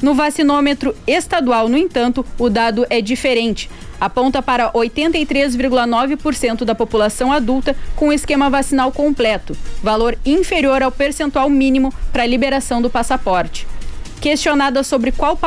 No 0.01 0.13
vacinômetro 0.13 0.95
estadual, 1.07 1.69
no 1.69 1.77
entanto, 1.77 2.25
o 2.37 2.49
dado 2.49 2.85
é 2.89 3.01
diferente. 3.01 3.69
Aponta 3.99 4.41
para 4.41 4.71
83,9% 4.71 6.65
da 6.65 6.75
população 6.75 7.31
adulta 7.31 7.75
com 7.95 8.11
esquema 8.11 8.49
vacinal 8.49 8.91
completo, 8.91 9.55
valor 9.81 10.17
inferior 10.25 10.83
ao 10.83 10.91
percentual 10.91 11.49
mínimo 11.49 11.93
para 12.11 12.23
a 12.23 12.27
liberação 12.27 12.81
do 12.81 12.89
passaporte. 12.89 13.65
Questionada 14.19 14.83
sobre 14.83 15.11
qual 15.11 15.37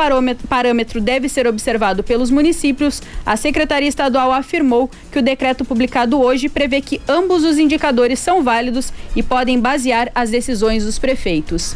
parâmetro 0.47 1.01
deve 1.01 1.27
ser 1.27 1.45
observado 1.47 2.03
pelos 2.03 2.31
municípios, 2.31 3.01
a 3.25 3.35
Secretaria 3.35 3.89
Estadual 3.89 4.31
afirmou 4.31 4.89
que 5.11 5.19
o 5.19 5.21
decreto 5.21 5.65
publicado 5.65 6.19
hoje 6.19 6.47
prevê 6.47 6.79
que 6.79 7.01
ambos 7.07 7.43
os 7.43 7.57
indicadores 7.57 8.19
são 8.19 8.41
válidos 8.41 8.93
e 9.15 9.21
podem 9.21 9.59
basear 9.59 10.09
as 10.15 10.29
decisões 10.29 10.85
dos 10.85 10.97
prefeitos. 10.97 11.75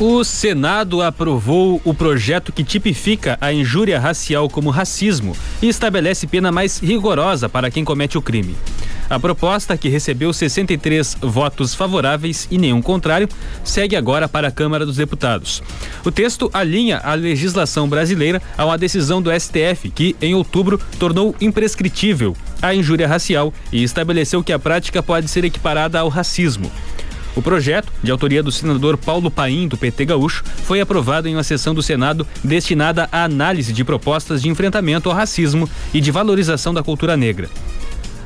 O 0.00 0.22
Senado 0.22 1.02
aprovou 1.02 1.80
o 1.84 1.92
projeto 1.92 2.52
que 2.52 2.62
tipifica 2.62 3.36
a 3.40 3.52
injúria 3.52 3.98
racial 3.98 4.48
como 4.48 4.70
racismo 4.70 5.36
e 5.60 5.68
estabelece 5.68 6.24
pena 6.24 6.52
mais 6.52 6.78
rigorosa 6.78 7.48
para 7.48 7.68
quem 7.68 7.84
comete 7.84 8.16
o 8.16 8.22
crime. 8.22 8.54
A 9.10 9.18
proposta, 9.18 9.76
que 9.76 9.88
recebeu 9.88 10.32
63 10.32 11.16
votos 11.20 11.74
favoráveis 11.74 12.46
e 12.48 12.58
nenhum 12.58 12.80
contrário, 12.80 13.28
segue 13.64 13.96
agora 13.96 14.28
para 14.28 14.46
a 14.46 14.52
Câmara 14.52 14.86
dos 14.86 14.96
Deputados. 14.96 15.64
O 16.04 16.12
texto 16.12 16.48
alinha 16.52 16.98
a 16.98 17.14
legislação 17.14 17.88
brasileira 17.88 18.40
a 18.56 18.66
uma 18.66 18.78
decisão 18.78 19.20
do 19.20 19.32
STF 19.32 19.90
que, 19.90 20.14
em 20.22 20.32
outubro, 20.32 20.80
tornou 21.00 21.34
imprescritível 21.40 22.36
a 22.62 22.72
injúria 22.72 23.08
racial 23.08 23.52
e 23.72 23.82
estabeleceu 23.82 24.44
que 24.44 24.52
a 24.52 24.58
prática 24.60 25.02
pode 25.02 25.26
ser 25.26 25.44
equiparada 25.44 25.98
ao 25.98 26.08
racismo. 26.08 26.70
O 27.38 27.42
projeto, 27.42 27.92
de 28.02 28.10
autoria 28.10 28.42
do 28.42 28.50
senador 28.50 28.96
Paulo 28.96 29.30
Paim, 29.30 29.68
do 29.68 29.76
PT 29.76 30.06
Gaúcho, 30.06 30.42
foi 30.64 30.80
aprovado 30.80 31.28
em 31.28 31.36
uma 31.36 31.44
sessão 31.44 31.72
do 31.72 31.80
Senado 31.80 32.26
destinada 32.42 33.08
à 33.12 33.22
análise 33.22 33.72
de 33.72 33.84
propostas 33.84 34.42
de 34.42 34.48
enfrentamento 34.48 35.08
ao 35.08 35.14
racismo 35.14 35.70
e 35.94 36.00
de 36.00 36.10
valorização 36.10 36.74
da 36.74 36.82
cultura 36.82 37.16
negra. 37.16 37.48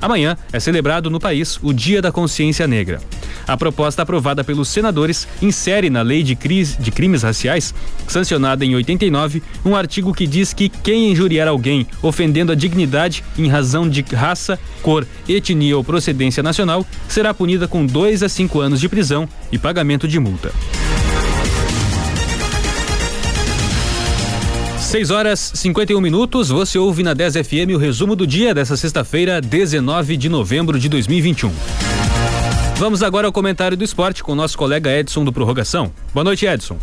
Amanhã 0.03 0.37
é 0.53 0.59
celebrado 0.59 1.09
no 1.09 1.21
país 1.21 1.61
o 1.63 1.73
Dia 1.73 2.03
da 2.03 2.11
Consciência 2.11 2.67
Negra. 2.67 3.01
A 3.47 3.57
proposta 3.57 4.03
aprovada 4.03 4.43
pelos 4.43 4.69
senadores 4.69 5.29
insere 5.41 5.89
na 5.89 6.03
Lei 6.03 6.25
de, 6.25 6.35
Cris, 6.35 6.77
de 6.77 6.91
Crimes 6.91 7.23
Raciais, 7.23 7.73
sancionada 8.09 8.65
em 8.65 8.75
89, 8.75 9.41
um 9.65 9.77
artigo 9.77 10.13
que 10.13 10.27
diz 10.27 10.53
que 10.53 10.69
quem 10.69 11.13
injuriar 11.13 11.47
alguém 11.47 11.87
ofendendo 12.03 12.51
a 12.51 12.57
dignidade 12.57 13.23
em 13.39 13.49
razão 13.49 13.89
de 13.89 14.05
raça, 14.13 14.59
cor, 14.83 15.07
etnia 15.29 15.77
ou 15.77 15.85
procedência 15.85 16.43
nacional 16.43 16.85
será 17.09 17.33
punida 17.33 17.69
com 17.69 17.87
dois 17.87 18.25
a 18.25 18.29
cinco 18.29 18.61
anos 18.61 18.81
de 18.81 18.89
prisão 18.89 19.29
e 19.53 19.59
pagamento 19.59 20.09
de 20.09 20.19
multa. 20.19 20.53
6 24.93 25.11
horas 25.11 25.53
51 25.55 25.99
minutos, 26.03 26.51
você 26.51 26.77
ouve 26.77 27.03
na 27.03 27.15
10 27.15 27.37
FM 27.37 27.73
o 27.75 27.79
resumo 27.79 28.15
do 28.15 28.27
dia 28.27 28.53
dessa 28.53 28.77
sexta-feira, 28.77 29.41
19 29.41 30.19
de 30.19 30.29
novembro 30.29 30.79
de 30.79 30.87
2021. 30.87 31.51
Vamos 32.77 33.03
agora 33.03 33.27
ao 33.27 33.33
comentário 33.33 33.75
do 33.75 33.83
esporte 33.83 34.23
com 34.23 34.35
nosso 34.35 34.59
colega 34.59 34.95
Edson 34.95 35.25
do 35.25 35.33
Prorrogação. 35.33 35.91
Boa 36.13 36.23
noite, 36.23 36.45
Edson. 36.45 36.77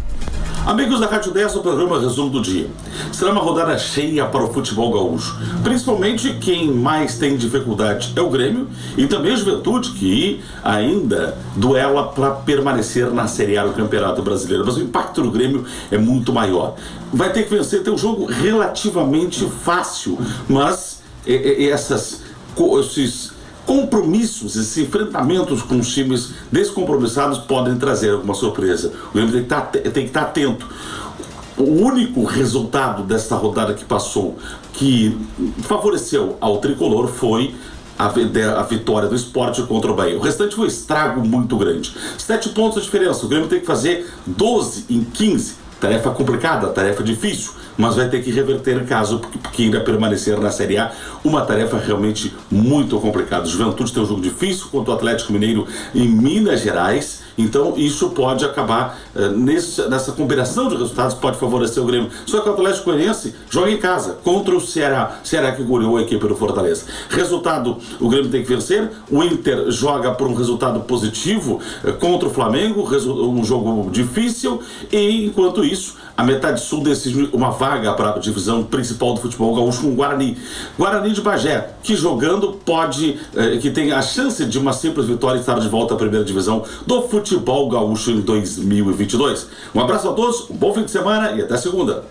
Amigos 0.65 1.00
da 1.00 1.08
Rádio 1.08 1.32
10, 1.32 1.56
o 1.56 1.62
programa 1.62 2.00
Resumo 2.00 2.30
do 2.30 2.41
Dia. 2.41 2.69
Será 3.12 3.32
uma 3.32 3.41
rodada 3.41 3.78
cheia 3.78 4.26
para 4.26 4.43
o 4.43 4.54
futebol 4.54 4.91
gaúcho. 4.91 5.36
Principalmente 5.63 6.34
quem 6.39 6.72
mais 6.72 7.17
tem 7.17 7.36
dificuldade 7.36 8.13
é 8.15 8.22
o 8.22 8.30
Grêmio 8.30 8.67
e 8.98 9.08
também 9.08 9.34
a 9.34 9.36
Juventude, 9.36 9.91
que 9.91 10.41
ainda 10.63 11.38
duela 11.56 12.10
para 12.10 12.32
permanecer 12.32 13.12
na 13.12 13.28
Série 13.28 13.58
A 13.58 13.65
do 13.65 13.74
Campeonato 13.74 14.22
Brasileiro. 14.22 14.63
Mas 14.65 14.78
o 14.78 14.82
impacto 14.82 15.22
do 15.22 15.32
Grêmio 15.32 15.65
é 15.89 15.98
muito 15.98 16.32
maior. 16.32 16.76
Vai 17.12 17.32
ter 17.32 17.43
que 17.43 17.56
vencer, 17.56 17.82
tem 17.82 17.91
um 17.91 17.98
jogo 17.98 18.26
relativamente 18.26 19.43
fácil, 19.63 20.19
mas 20.48 21.02
essas, 21.26 22.22
esses 22.80 23.38
compromissos, 23.69 24.55
esses 24.55 24.75
enfrentamentos 24.79 25.62
com 25.62 25.77
os 25.77 25.93
times 25.93 26.34
descompromissados 26.51 27.38
podem 27.38 27.77
trazer 27.77 28.13
alguma 28.13 28.34
surpresa. 28.34 28.91
O 29.12 29.13
Grêmio 29.13 29.32
tem 29.32 29.41
que 29.41 29.45
estar, 29.45 29.62
tá, 29.62 29.79
tem 29.79 29.91
que 29.91 29.99
estar 29.99 30.21
tá 30.21 30.27
atento. 30.27 30.67
O 31.55 31.86
único 31.86 32.23
resultado 32.23 33.03
desta 33.03 33.36
rodada 33.36 33.75
que 33.75 33.86
passou 33.86 34.39
que 34.73 35.15
favoreceu 35.62 36.36
ao 36.41 36.58
tricolor 36.58 37.10
foi 37.10 37.53
a, 37.95 38.08
vitória 38.63 39.08
do 39.08 39.15
esporte 39.15 39.62
contra 39.62 39.91
o 39.91 39.95
Bahia. 39.95 40.17
O 40.17 40.21
restante 40.21 40.55
foi 40.55 40.65
um 40.65 40.67
estrago 40.67 41.23
muito 41.23 41.55
grande. 41.55 41.93
Sete 42.17 42.49
pontos 42.49 42.79
de 42.79 42.86
diferença. 42.86 43.23
O 43.23 43.29
Grêmio 43.29 43.47
tem 43.47 43.60
que 43.60 43.67
fazer 43.67 44.12
12 44.25 44.86
em 44.89 45.03
15 45.03 45.68
Tarefa 45.80 46.12
complicada, 46.12 46.68
tarefa 46.68 47.02
difícil, 47.02 47.52
mas 47.78 47.96
vai 47.96 48.10
ter 48.10 48.22
que 48.22 48.32
reverter 48.32 48.86
caso 48.86 49.20
porque 49.20 49.63
permanecer 49.80 50.38
na 50.39 50.52
Série 50.52 50.78
A. 50.78 50.92
Uma 51.24 51.46
tarefa 51.46 51.78
realmente 51.78 52.36
muito 52.52 53.00
complicada. 53.00 53.46
Juventude 53.46 53.94
tem 53.94 54.04
um 54.04 54.06
jogo 54.06 54.22
difícil 54.22 54.68
contra 54.70 54.92
o 54.92 54.96
Atlético 54.96 55.32
Mineiro 55.32 55.65
em 55.96 56.08
Minas 56.08 56.62
Gerais 56.62 57.22
Então 57.38 57.74
isso 57.78 58.10
pode 58.10 58.44
acabar 58.44 59.00
uh, 59.15 59.30
nesse, 59.30 59.82
nessa 59.89 60.12
combinação 60.12 60.68
de 60.68 60.76
resultados 60.76 61.15
pode 61.15 61.38
favorecer 61.38 61.82
o 61.82 61.86
Grêmio. 61.86 62.10
Só 62.26 62.42
que 62.42 62.50
o 62.50 62.54
Atlético 62.54 62.86
Goianiense 62.86 63.36
joga 63.50 63.72
em 63.72 63.78
casa 63.78 64.18
contra 64.24 64.56
o 64.56 64.62
Ceará. 64.62 65.20
Ceará 65.24 65.52
que 65.52 65.63
goleou 65.63 65.98
a 65.98 66.02
equipe 66.02 66.28
do 66.28 66.36
Fortaleza. 66.36 66.86
Resultado: 67.10 67.78
o 68.00 68.10
Grêmio 68.10 68.30
tem 68.30 68.44
que 68.44 68.50
vencer. 68.50 68.89
O 69.10 69.24
Inter 69.24 69.72
joga 69.72 70.12
por 70.12 70.28
um 70.28 70.34
resultado 70.34 70.82
positivo 70.82 71.60
uh, 71.84 71.94
contra 71.94 72.28
o 72.28 72.32
Flamengo, 72.32 72.84
um 72.84 73.44
jogo 73.44 73.89
difícil. 73.92 74.62
E 74.92 75.26
enquanto 75.26 75.63
isso, 75.63 75.96
a 76.18 76.24
metade 76.24 76.60
sul 76.62 76.84
decide 76.84 77.30
uma 77.32 77.52
vaga 77.52 77.94
para 77.94 78.15
a 78.15 78.20
divisão 78.20 78.63
principal 78.63 79.13
do 79.13 79.22
futebol 79.22 79.56
gaúcho 79.56 79.84
com 79.84 79.89
o 79.89 79.96
Guarani. 79.96 80.38
Guarani 80.78 81.12
de 81.12 81.22
Bagé, 81.22 81.70
que 81.82 81.96
jogando 81.96 82.60
pode, 82.65 83.18
eh, 83.36 83.58
que 83.58 83.72
tem 83.72 83.94
a 83.94 84.02
chance 84.02 84.46
de 84.46 84.60
uma 84.60 84.74
simples 84.74 85.06
vitória 85.06 85.38
e 85.38 85.39
estar 85.39 85.60
de 85.60 85.70
volta 85.70 85.94
à 85.94 85.98
primeira 85.98 86.26
divisão 86.26 86.63
do 86.86 87.02
futebol 87.04 87.29
gaúcho 87.38 88.12
em 88.12 88.22
2022. 88.22 89.48
Um 89.76 89.80
abraço 89.80 90.10
a 90.10 90.13
todos, 90.13 90.50
um 90.50 90.56
bom 90.56 90.74
fim 90.74 90.84
de 90.84 90.92
semana 90.92 91.32
e 91.34 91.42
até 91.42 91.58
segunda. 91.58 92.04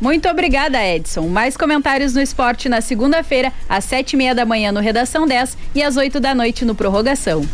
Muito 0.00 0.28
obrigada, 0.28 0.84
Edson. 0.84 1.28
Mais 1.28 1.56
comentários 1.56 2.12
no 2.12 2.20
esporte 2.20 2.68
na 2.68 2.82
segunda-feira, 2.82 3.50
às 3.66 3.84
sete 3.84 4.12
e 4.12 4.16
meia 4.16 4.34
da 4.34 4.44
manhã 4.44 4.70
no 4.70 4.80
Redação 4.80 5.26
10 5.26 5.56
e 5.74 5.82
às 5.82 5.96
oito 5.96 6.20
da 6.20 6.34
noite 6.34 6.64
no 6.64 6.74
Prorrogação. 6.74 7.46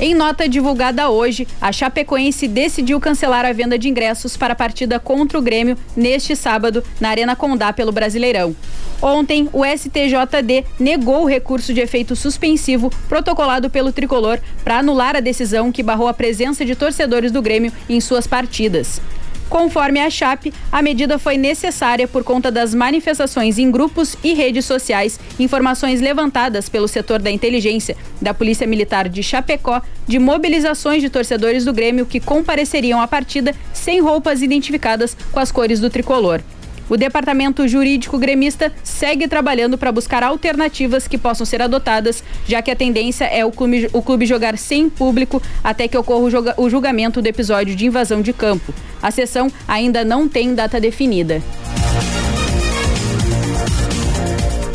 Em 0.00 0.14
nota 0.14 0.48
divulgada 0.48 1.10
hoje, 1.10 1.48
a 1.60 1.72
Chapecoense 1.72 2.46
decidiu 2.46 3.00
cancelar 3.00 3.44
a 3.44 3.52
venda 3.52 3.76
de 3.76 3.88
ingressos 3.88 4.36
para 4.36 4.52
a 4.52 4.56
partida 4.56 5.00
contra 5.00 5.36
o 5.36 5.42
Grêmio 5.42 5.76
neste 5.96 6.36
sábado 6.36 6.84
na 7.00 7.08
Arena 7.08 7.34
Condá 7.34 7.72
pelo 7.72 7.90
Brasileirão. 7.90 8.54
Ontem, 9.02 9.48
o 9.52 9.64
STJD 9.64 10.64
negou 10.78 11.22
o 11.22 11.28
recurso 11.28 11.74
de 11.74 11.80
efeito 11.80 12.14
suspensivo 12.14 12.90
protocolado 13.08 13.68
pelo 13.68 13.90
tricolor 13.90 14.38
para 14.62 14.78
anular 14.78 15.16
a 15.16 15.20
decisão 15.20 15.72
que 15.72 15.82
barrou 15.82 16.06
a 16.06 16.14
presença 16.14 16.64
de 16.64 16.76
torcedores 16.76 17.32
do 17.32 17.42
Grêmio 17.42 17.72
em 17.88 18.00
suas 18.00 18.24
partidas. 18.24 19.00
Conforme 19.48 20.00
a 20.00 20.10
Chape, 20.10 20.52
a 20.70 20.82
medida 20.82 21.18
foi 21.18 21.38
necessária 21.38 22.06
por 22.06 22.22
conta 22.22 22.50
das 22.50 22.74
manifestações 22.74 23.58
em 23.58 23.70
grupos 23.70 24.14
e 24.22 24.34
redes 24.34 24.66
sociais, 24.66 25.18
informações 25.38 26.02
levantadas 26.02 26.68
pelo 26.68 26.86
setor 26.86 27.20
da 27.20 27.30
inteligência 27.30 27.96
da 28.20 28.34
Polícia 28.34 28.66
Militar 28.66 29.08
de 29.08 29.22
Chapecó 29.22 29.80
de 30.06 30.18
mobilizações 30.18 31.00
de 31.00 31.08
torcedores 31.08 31.64
do 31.64 31.72
Grêmio 31.72 32.04
que 32.04 32.20
compareceriam 32.20 33.00
à 33.00 33.08
partida 33.08 33.54
sem 33.72 34.00
roupas 34.00 34.42
identificadas 34.42 35.16
com 35.32 35.40
as 35.40 35.50
cores 35.50 35.80
do 35.80 35.88
tricolor. 35.88 36.42
O 36.88 36.96
departamento 36.96 37.68
jurídico 37.68 38.18
gremista 38.18 38.72
segue 38.82 39.28
trabalhando 39.28 39.76
para 39.76 39.92
buscar 39.92 40.22
alternativas 40.22 41.06
que 41.06 41.18
possam 41.18 41.44
ser 41.44 41.60
adotadas, 41.60 42.24
já 42.46 42.62
que 42.62 42.70
a 42.70 42.76
tendência 42.76 43.24
é 43.26 43.44
o 43.44 43.52
clube, 43.52 43.90
o 43.92 44.00
clube 44.00 44.24
jogar 44.24 44.56
sem 44.56 44.88
público 44.88 45.42
até 45.62 45.86
que 45.86 45.98
ocorra 45.98 46.54
o 46.56 46.70
julgamento 46.70 47.20
do 47.20 47.26
episódio 47.26 47.76
de 47.76 47.86
invasão 47.86 48.22
de 48.22 48.32
campo. 48.32 48.72
A 49.02 49.10
sessão 49.10 49.50
ainda 49.66 50.04
não 50.04 50.28
tem 50.28 50.54
data 50.54 50.80
definida. 50.80 51.42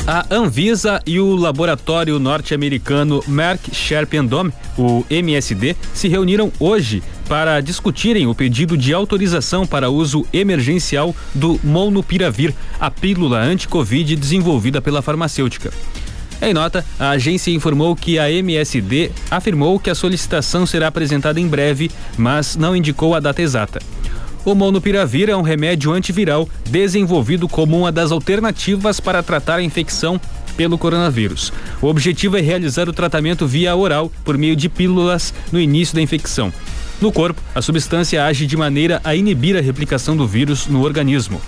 A 0.06 0.26
Anvisa 0.30 1.02
e 1.08 1.18
o 1.18 1.34
laboratório 1.34 2.20
norte-americano 2.20 3.24
Merck 3.26 3.74
Sharp 3.74 4.14
Dome, 4.28 4.52
o 4.78 5.06
MSD, 5.10 5.78
se 5.94 6.10
reuniram 6.10 6.52
hoje 6.60 7.02
para 7.28 7.62
discutirem 7.62 8.28
o 8.28 8.36
pedido 8.36 8.78
de 8.78 8.94
autorização 8.94 9.66
para 9.66 9.90
uso 9.90 10.26
emergencial 10.34 11.16
do 11.34 11.60
Molnupiravir, 11.64 12.54
a 12.80 12.92
pílula 12.92 13.40
anti-Covid 13.40 14.16
desenvolvida 14.16 14.82
pela 14.82 15.02
farmacêutica. 15.02 15.72
Em 16.42 16.54
nota, 16.54 16.86
a 17.00 17.12
agência 17.12 17.52
informou 17.52 17.96
que 17.96 18.20
a 18.20 18.30
MSD 18.30 19.12
afirmou 19.32 19.80
que 19.80 19.90
a 19.90 19.96
solicitação 19.96 20.66
será 20.66 20.88
apresentada 20.88 21.40
em 21.40 21.48
breve, 21.48 21.90
mas 22.18 22.56
não 22.58 22.76
indicou 22.76 23.16
a 23.16 23.20
data 23.20 23.42
exata. 23.42 23.82
O 24.44 24.54
Molnupiravir 24.54 25.30
é 25.30 25.36
um 25.36 25.42
remédio 25.42 25.94
antiviral 25.94 26.50
desenvolvido 26.70 27.48
como 27.48 27.78
uma 27.78 27.94
das 27.94 28.12
alternativas 28.12 29.00
para 29.00 29.24
tratar 29.24 29.56
a 29.56 29.64
infecção 29.64 30.20
pelo 30.58 30.78
coronavírus. 30.78 31.54
O 31.82 31.88
objetivo 31.88 32.38
é 32.38 32.42
realizar 32.42 32.90
o 32.90 32.94
tratamento 32.94 33.48
via 33.48 33.74
oral 33.74 34.12
por 34.26 34.38
meio 34.38 34.56
de 34.56 34.68
pílulas 34.68 35.34
no 35.52 35.60
início 35.60 35.96
da 35.96 36.02
infecção. 36.02 36.52
No 37.02 37.12
corpo, 37.12 37.42
a 37.54 37.62
substância 37.62 38.24
age 38.26 38.46
de 38.46 38.56
maneira 38.56 39.02
a 39.04 39.16
inibir 39.16 39.58
a 39.58 39.62
replicação 39.62 40.16
do 40.16 40.28
vírus 40.28 40.68
no 40.68 40.84
organismo. 40.84 41.42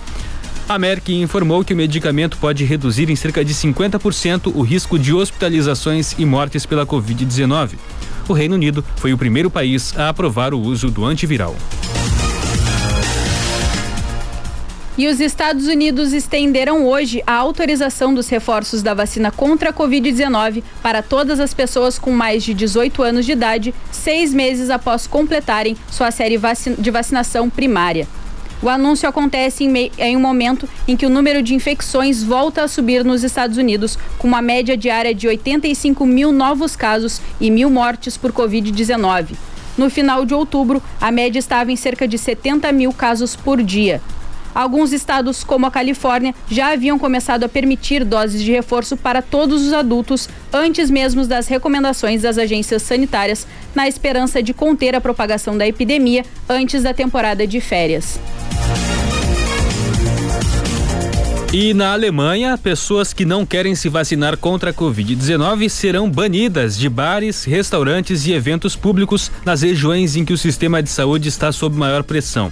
A 0.68 0.78
Merck 0.78 1.14
informou 1.14 1.64
que 1.64 1.72
o 1.72 1.76
medicamento 1.76 2.36
pode 2.38 2.64
reduzir 2.64 3.08
em 3.08 3.14
cerca 3.14 3.44
de 3.44 3.54
50% 3.54 4.52
o 4.52 4.62
risco 4.62 4.98
de 4.98 5.12
hospitalizações 5.12 6.14
e 6.18 6.24
mortes 6.24 6.66
pela 6.66 6.84
Covid-19. 6.84 7.74
O 8.28 8.32
Reino 8.32 8.56
Unido 8.56 8.84
foi 8.96 9.12
o 9.12 9.18
primeiro 9.18 9.48
país 9.48 9.96
a 9.96 10.08
aprovar 10.08 10.52
o 10.52 10.60
uso 10.60 10.90
do 10.90 11.04
antiviral. 11.04 11.54
E 14.98 15.08
os 15.08 15.20
Estados 15.20 15.66
Unidos 15.66 16.14
estenderam 16.14 16.86
hoje 16.86 17.22
a 17.26 17.34
autorização 17.34 18.14
dos 18.14 18.30
reforços 18.30 18.82
da 18.82 18.94
vacina 18.94 19.30
contra 19.30 19.68
a 19.68 19.72
Covid-19 19.72 20.62
para 20.82 21.02
todas 21.02 21.38
as 21.38 21.52
pessoas 21.52 21.98
com 21.98 22.10
mais 22.10 22.42
de 22.42 22.54
18 22.54 23.02
anos 23.02 23.26
de 23.26 23.32
idade, 23.32 23.74
seis 23.92 24.32
meses 24.32 24.70
após 24.70 25.06
completarem 25.06 25.76
sua 25.90 26.10
série 26.10 26.40
de 26.78 26.90
vacinação 26.90 27.50
primária. 27.50 28.08
O 28.62 28.70
anúncio 28.70 29.06
acontece 29.06 29.64
em, 29.64 29.92
em, 29.98 30.16
um 30.16 30.20
momento 30.20 30.66
em 30.88 30.96
que 30.96 31.04
o 31.04 31.10
número 31.10 31.42
de 31.42 31.54
infecções 31.54 32.22
volta 32.22 32.62
a 32.62 32.68
subir 32.68 33.04
nos 33.04 33.22
Estados 33.22 33.58
Unidos, 33.58 33.98
com 34.18 34.26
uma 34.26 34.40
média 34.40 34.78
diária 34.78 35.14
de 35.14 35.28
85 35.28 36.06
mil 36.06 36.32
novos 36.32 36.74
casos 36.74 37.20
e 37.38 37.50
mil 37.50 37.68
mortes 37.68 38.16
por 38.16 38.32
Covid-19. 38.32 39.34
No 39.76 39.90
final 39.90 40.24
de 40.24 40.32
outubro, 40.32 40.82
a 40.98 41.12
média 41.12 41.38
estava 41.38 41.70
em 41.70 41.76
cerca 41.76 42.08
de 42.08 42.16
70 42.16 42.72
mil 42.72 42.94
casos 42.94 43.36
por 43.36 43.62
dia. 43.62 44.00
Alguns 44.56 44.90
estados, 44.90 45.44
como 45.44 45.66
a 45.66 45.70
Califórnia, 45.70 46.34
já 46.50 46.72
haviam 46.72 46.98
começado 46.98 47.44
a 47.44 47.48
permitir 47.48 48.02
doses 48.06 48.42
de 48.42 48.50
reforço 48.50 48.96
para 48.96 49.20
todos 49.20 49.66
os 49.66 49.74
adultos 49.74 50.30
antes 50.50 50.90
mesmo 50.90 51.26
das 51.26 51.46
recomendações 51.46 52.22
das 52.22 52.38
agências 52.38 52.80
sanitárias, 52.80 53.46
na 53.74 53.86
esperança 53.86 54.42
de 54.42 54.54
conter 54.54 54.94
a 54.94 55.00
propagação 55.00 55.58
da 55.58 55.68
epidemia 55.68 56.24
antes 56.48 56.82
da 56.82 56.94
temporada 56.94 57.46
de 57.46 57.60
férias. 57.60 58.18
E 61.52 61.74
na 61.74 61.92
Alemanha, 61.92 62.56
pessoas 62.56 63.12
que 63.12 63.26
não 63.26 63.44
querem 63.44 63.74
se 63.74 63.90
vacinar 63.90 64.38
contra 64.38 64.70
a 64.70 64.74
Covid-19 64.74 65.68
serão 65.68 66.10
banidas 66.10 66.78
de 66.78 66.88
bares, 66.88 67.44
restaurantes 67.44 68.26
e 68.26 68.32
eventos 68.32 68.74
públicos 68.74 69.30
nas 69.44 69.60
regiões 69.60 70.16
em 70.16 70.24
que 70.24 70.32
o 70.32 70.38
sistema 70.38 70.82
de 70.82 70.88
saúde 70.88 71.28
está 71.28 71.52
sob 71.52 71.76
maior 71.76 72.02
pressão. 72.02 72.50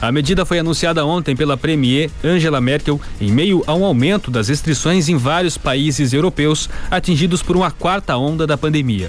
A 0.00 0.12
medida 0.12 0.44
foi 0.44 0.58
anunciada 0.58 1.04
ontem 1.06 1.34
pela 1.34 1.56
Premier 1.56 2.10
Angela 2.22 2.60
Merkel 2.60 3.00
em 3.20 3.32
meio 3.32 3.62
a 3.66 3.74
um 3.74 3.84
aumento 3.84 4.30
das 4.30 4.48
restrições 4.48 5.08
em 5.08 5.16
vários 5.16 5.56
países 5.56 6.12
europeus 6.12 6.68
atingidos 6.90 7.42
por 7.42 7.56
uma 7.56 7.70
quarta 7.70 8.16
onda 8.16 8.46
da 8.46 8.58
pandemia. 8.58 9.08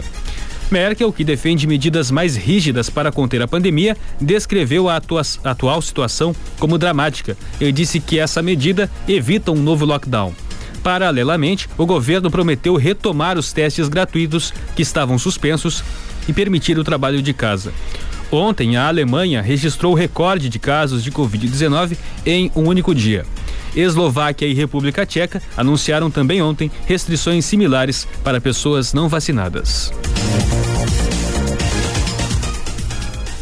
Merkel, 0.71 1.13
que 1.13 1.23
defende 1.23 1.65
medidas 1.65 2.11
mais 2.11 2.35
rígidas 2.35 2.89
para 2.89 3.11
conter 3.11 3.41
a 3.41 3.47
pandemia, 3.47 3.95
descreveu 4.19 4.89
a 4.89 5.01
atual 5.43 5.81
situação 5.81 6.35
como 6.59 6.77
dramática 6.77 7.37
e 7.59 7.71
disse 7.71 7.99
que 7.99 8.19
essa 8.19 8.41
medida 8.41 8.89
evita 9.07 9.51
um 9.51 9.61
novo 9.61 9.85
lockdown. 9.85 10.33
Paralelamente, 10.83 11.69
o 11.77 11.85
governo 11.85 12.31
prometeu 12.31 12.75
retomar 12.75 13.37
os 13.37 13.51
testes 13.51 13.89
gratuitos 13.89 14.53
que 14.75 14.81
estavam 14.81 15.17
suspensos 15.17 15.83
e 16.27 16.33
permitir 16.33 16.77
o 16.77 16.83
trabalho 16.83 17.21
de 17.21 17.33
casa. 17.33 17.73
Ontem, 18.31 18.75
a 18.75 18.87
Alemanha 18.87 19.41
registrou 19.41 19.93
o 19.93 19.95
recorde 19.95 20.49
de 20.49 20.59
casos 20.59 21.03
de 21.03 21.11
Covid-19 21.11 21.97
em 22.25 22.51
um 22.55 22.67
único 22.67 22.93
dia. 22.93 23.25
Eslováquia 23.75 24.47
e 24.47 24.53
República 24.53 25.05
Tcheca 25.05 25.41
anunciaram 25.55 26.09
também 26.09 26.41
ontem 26.41 26.71
restrições 26.85 27.45
similares 27.45 28.07
para 28.23 28.41
pessoas 28.41 28.93
não 28.93 29.07
vacinadas. 29.07 29.91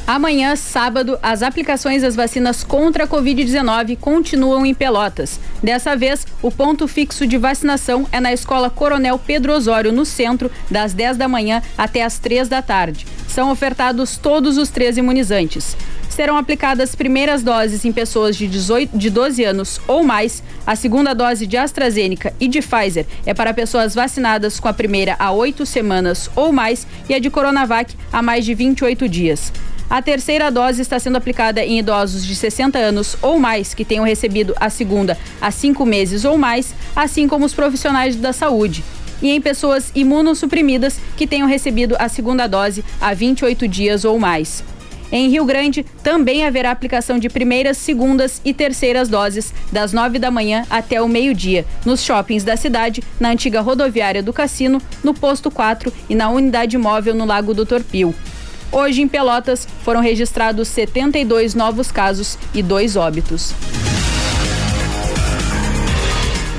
Amanhã, 0.08 0.56
sábado, 0.56 1.18
as 1.24 1.42
aplicações 1.42 2.04
das 2.04 2.16
vacinas 2.16 2.64
contra 2.64 3.06
a 3.06 3.08
Covid-19 3.08 3.98
continuam 3.98 4.64
em 4.64 4.74
Pelotas. 4.74 5.40
Dessa 5.64 5.96
vez, 5.96 6.28
o 6.44 6.52
ponto 6.52 6.88
fixo 6.88 7.26
de 7.26 7.40
vacinação 7.40 8.08
é 8.12 8.20
na 8.20 8.32
Escola 8.32 8.70
Coronel 8.70 9.18
Pedro 9.18 9.54
Osório, 9.54 9.92
no 9.92 10.06
centro, 10.06 10.52
das 10.70 10.94
10 10.94 11.18
da 11.18 11.28
manhã 11.28 11.60
até 11.76 12.04
as 12.04 12.20
3 12.20 12.48
da 12.48 12.62
tarde. 12.62 13.08
São 13.36 13.52
ofertados 13.52 14.16
todos 14.16 14.58
os 14.58 14.70
três 14.70 14.96
imunizantes. 14.96 15.76
Serão 16.08 16.38
aplicadas 16.38 16.96
primeiras 16.96 17.44
doses 17.44 17.84
em 17.84 17.92
pessoas 17.92 18.38
de, 18.38 18.48
18, 18.48 18.98
de 18.98 19.10
12 19.10 19.44
anos 19.44 19.82
ou 19.90 20.06
mais. 20.06 20.42
A 20.66 20.74
segunda 20.74 21.14
dose 21.14 21.46
de 21.46 21.58
AstraZeneca 21.58 22.34
e 22.40 22.48
de 22.48 22.62
Pfizer 22.62 23.06
é 23.26 23.34
para 23.34 23.54
pessoas 23.54 23.94
vacinadas 23.94 24.58
com 24.58 24.70
a 24.70 24.74
primeira 24.74 25.18
há 25.20 25.34
oito 25.34 25.66
semanas 25.66 26.30
ou 26.34 26.54
mais 26.54 26.88
e 27.10 27.14
a 27.14 27.20
de 27.20 27.30
Coronavac 27.30 27.94
há 28.10 28.22
mais 28.22 28.46
de 28.46 28.54
28 28.54 29.10
dias. 29.10 29.52
A 29.90 30.02
terceira 30.02 30.50
dose 30.50 30.82
está 30.82 30.98
sendo 30.98 31.18
aplicada 31.18 31.62
em 31.62 31.80
idosos 31.80 32.26
de 32.26 32.34
60 32.38 32.80
anos 32.80 33.18
ou 33.22 33.38
mais 33.38 33.74
que 33.74 33.84
tenham 33.84 34.06
recebido 34.06 34.56
a 34.62 34.70
segunda 34.70 35.18
há 35.42 35.52
cinco 35.52 35.86
meses 35.86 36.24
ou 36.24 36.38
mais, 36.38 36.74
assim 36.96 37.28
como 37.28 37.44
os 37.44 37.54
profissionais 37.54 38.16
da 38.16 38.32
saúde. 38.32 38.82
E 39.22 39.32
em 39.32 39.42
pessoas 39.42 39.92
imunossuprimidas 39.96 41.00
que 41.16 41.28
tenham 41.28 41.48
recebido 41.48 41.96
a 41.98 42.10
segunda 42.10 42.48
dose 42.48 42.84
há 43.00 43.14
28 43.14 43.68
dias 43.68 44.06
ou 44.06 44.20
mais. 44.20 44.64
Em 45.12 45.30
Rio 45.30 45.46
Grande, 45.46 45.86
também 46.04 46.46
haverá 46.46 46.72
aplicação 46.72 47.20
de 47.20 47.30
primeiras, 47.30 47.78
segundas 47.78 48.42
e 48.44 48.54
terceiras 48.54 49.08
doses, 49.08 49.54
das 49.72 49.94
9 49.94 50.20
da 50.20 50.32
manhã 50.32 50.66
até 50.70 51.02
o 51.02 51.08
meio-dia, 51.08 51.66
nos 51.86 52.04
shoppings 52.04 52.44
da 52.44 52.58
cidade, 52.58 53.04
na 53.20 53.30
antiga 53.30 53.62
rodoviária 53.62 54.24
do 54.24 54.34
Cassino, 54.34 54.82
no 55.04 55.14
Posto 55.14 55.52
4 55.52 55.94
e 56.10 56.16
na 56.16 56.30
unidade 56.30 56.78
móvel 56.78 57.14
no 57.14 57.26
Lago 57.26 57.54
do 57.54 57.66
Torpil. 57.66 58.16
Hoje, 58.72 59.02
em 59.02 59.08
Pelotas, 59.08 59.68
foram 59.84 60.02
registrados 60.02 60.68
72 60.68 61.54
novos 61.54 61.92
casos 61.92 62.38
e 62.54 62.62
dois 62.62 62.96
óbitos. 62.96 63.54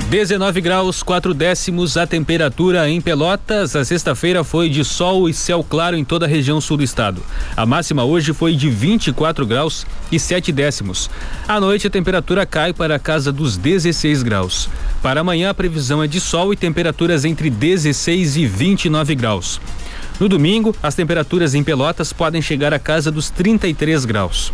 19 0.09 0.61
graus, 0.61 1.03
4 1.03 1.33
décimos 1.33 1.97
a 1.97 2.07
temperatura 2.07 2.89
em 2.89 3.01
Pelotas. 3.01 3.75
A 3.75 3.83
sexta-feira 3.83 4.41
foi 4.41 4.69
de 4.69 4.85
sol 4.85 5.27
e 5.27 5.33
céu 5.33 5.61
claro 5.61 5.97
em 5.97 6.05
toda 6.05 6.25
a 6.25 6.29
região 6.29 6.61
sul 6.61 6.77
do 6.77 6.83
estado. 6.83 7.21
A 7.57 7.65
máxima 7.65 8.05
hoje 8.05 8.31
foi 8.31 8.55
de 8.55 8.69
24 8.69 9.45
graus 9.45 9.85
e 10.09 10.17
7 10.17 10.53
décimos. 10.53 11.09
À 11.45 11.59
noite 11.59 11.87
a 11.87 11.89
temperatura 11.89 12.45
cai 12.45 12.71
para 12.71 12.95
a 12.95 12.99
casa 12.99 13.33
dos 13.33 13.57
16 13.57 14.23
graus. 14.23 14.69
Para 15.03 15.19
amanhã 15.19 15.49
a 15.49 15.53
previsão 15.53 16.01
é 16.01 16.07
de 16.07 16.21
sol 16.21 16.53
e 16.53 16.55
temperaturas 16.55 17.25
entre 17.25 17.49
16 17.49 18.37
e 18.37 18.45
29 18.45 19.13
graus. 19.13 19.59
No 20.21 20.29
domingo, 20.29 20.73
as 20.81 20.95
temperaturas 20.95 21.53
em 21.53 21.65
Pelotas 21.65 22.13
podem 22.13 22.41
chegar 22.41 22.73
à 22.73 22.79
casa 22.79 23.11
dos 23.11 23.29
33 23.29 24.05
graus. 24.05 24.53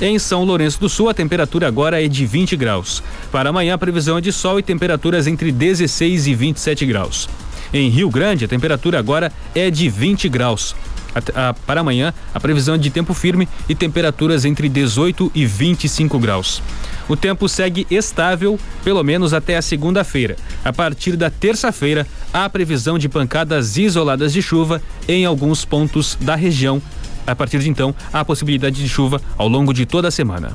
Em 0.00 0.18
São 0.18 0.44
Lourenço 0.44 0.80
do 0.80 0.88
Sul, 0.88 1.08
a 1.08 1.14
temperatura 1.14 1.68
agora 1.68 2.04
é 2.04 2.08
de 2.08 2.26
20 2.26 2.56
graus. 2.56 3.02
Para 3.30 3.50
amanhã, 3.50 3.74
a 3.74 3.78
previsão 3.78 4.18
é 4.18 4.20
de 4.20 4.32
sol 4.32 4.58
e 4.58 4.62
temperaturas 4.62 5.26
entre 5.26 5.52
16 5.52 6.26
e 6.26 6.34
27 6.34 6.86
graus. 6.86 7.28
Em 7.72 7.88
Rio 7.88 8.08
Grande, 8.10 8.44
a 8.44 8.48
temperatura 8.48 8.98
agora 8.98 9.32
é 9.54 9.70
de 9.70 9.88
20 9.88 10.28
graus. 10.28 10.74
A, 11.14 11.48
a, 11.48 11.54
para 11.54 11.80
amanhã, 11.80 12.12
a 12.34 12.40
previsão 12.40 12.74
é 12.74 12.78
de 12.78 12.90
tempo 12.90 13.14
firme 13.14 13.48
e 13.68 13.74
temperaturas 13.74 14.44
entre 14.44 14.68
18 14.68 15.30
e 15.34 15.46
25 15.46 16.18
graus. 16.18 16.60
O 17.08 17.16
tempo 17.16 17.48
segue 17.48 17.86
estável, 17.90 18.58
pelo 18.82 19.02
menos 19.02 19.34
até 19.34 19.56
a 19.56 19.62
segunda-feira. 19.62 20.36
A 20.64 20.72
partir 20.72 21.16
da 21.16 21.30
terça-feira, 21.30 22.06
há 22.32 22.48
previsão 22.48 22.98
de 22.98 23.08
pancadas 23.08 23.76
isoladas 23.76 24.32
de 24.32 24.40
chuva 24.40 24.82
em 25.06 25.24
alguns 25.24 25.64
pontos 25.64 26.16
da 26.20 26.34
região. 26.34 26.80
A 27.26 27.34
partir 27.34 27.58
de 27.58 27.70
então, 27.70 27.94
há 28.12 28.24
possibilidade 28.24 28.76
de 28.76 28.88
chuva 28.88 29.20
ao 29.36 29.48
longo 29.48 29.72
de 29.72 29.86
toda 29.86 30.08
a 30.08 30.10
semana. 30.10 30.52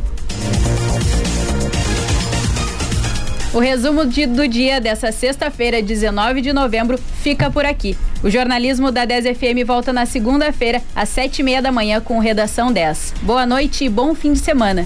O 3.51 3.59
resumo 3.59 4.05
de, 4.05 4.27
do 4.27 4.47
dia 4.47 4.79
dessa 4.79 5.11
sexta-feira, 5.11 5.81
19 5.81 6.39
de 6.39 6.53
novembro, 6.53 6.99
fica 7.23 7.49
por 7.49 7.65
aqui. 7.65 7.97
O 8.21 8.29
jornalismo 8.29 8.91
da 8.91 9.05
10 9.05 9.37
FM 9.37 9.65
volta 9.65 9.91
na 9.91 10.05
segunda-feira, 10.05 10.81
às 10.95 11.09
sete 11.09 11.39
e 11.39 11.43
meia 11.43 11.61
da 11.61 11.71
manhã, 11.71 11.99
com 11.99 12.19
Redação 12.19 12.71
10. 12.71 13.15
Boa 13.23 13.47
noite 13.47 13.85
e 13.85 13.89
bom 13.89 14.13
fim 14.13 14.33
de 14.33 14.39
semana. 14.39 14.85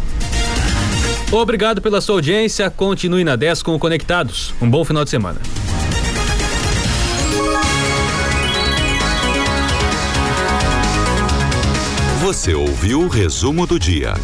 Obrigado 1.29 1.81
pela 1.81 1.99
sua 1.99 2.15
audiência. 2.15 2.69
Continue 2.69 3.23
na 3.23 3.35
10 3.35 3.63
com 3.63 3.75
o 3.75 3.79
Conectados. 3.79 4.53
Um 4.61 4.69
bom 4.69 4.85
final 4.85 5.03
de 5.03 5.09
semana. 5.09 5.41
Você 12.33 12.55
ouviu 12.55 13.01
o 13.01 13.07
resumo 13.07 13.67
do 13.67 13.77
dia. 13.77 14.15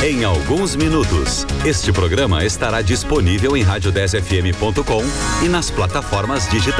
Em 0.00 0.22
alguns 0.22 0.76
minutos, 0.76 1.44
este 1.64 1.92
programa 1.92 2.44
estará 2.44 2.82
disponível 2.82 3.56
em 3.56 3.64
rádio10fm.com 3.64 5.02
e 5.44 5.48
nas 5.48 5.72
plataformas 5.72 6.48
digitais. 6.48 6.78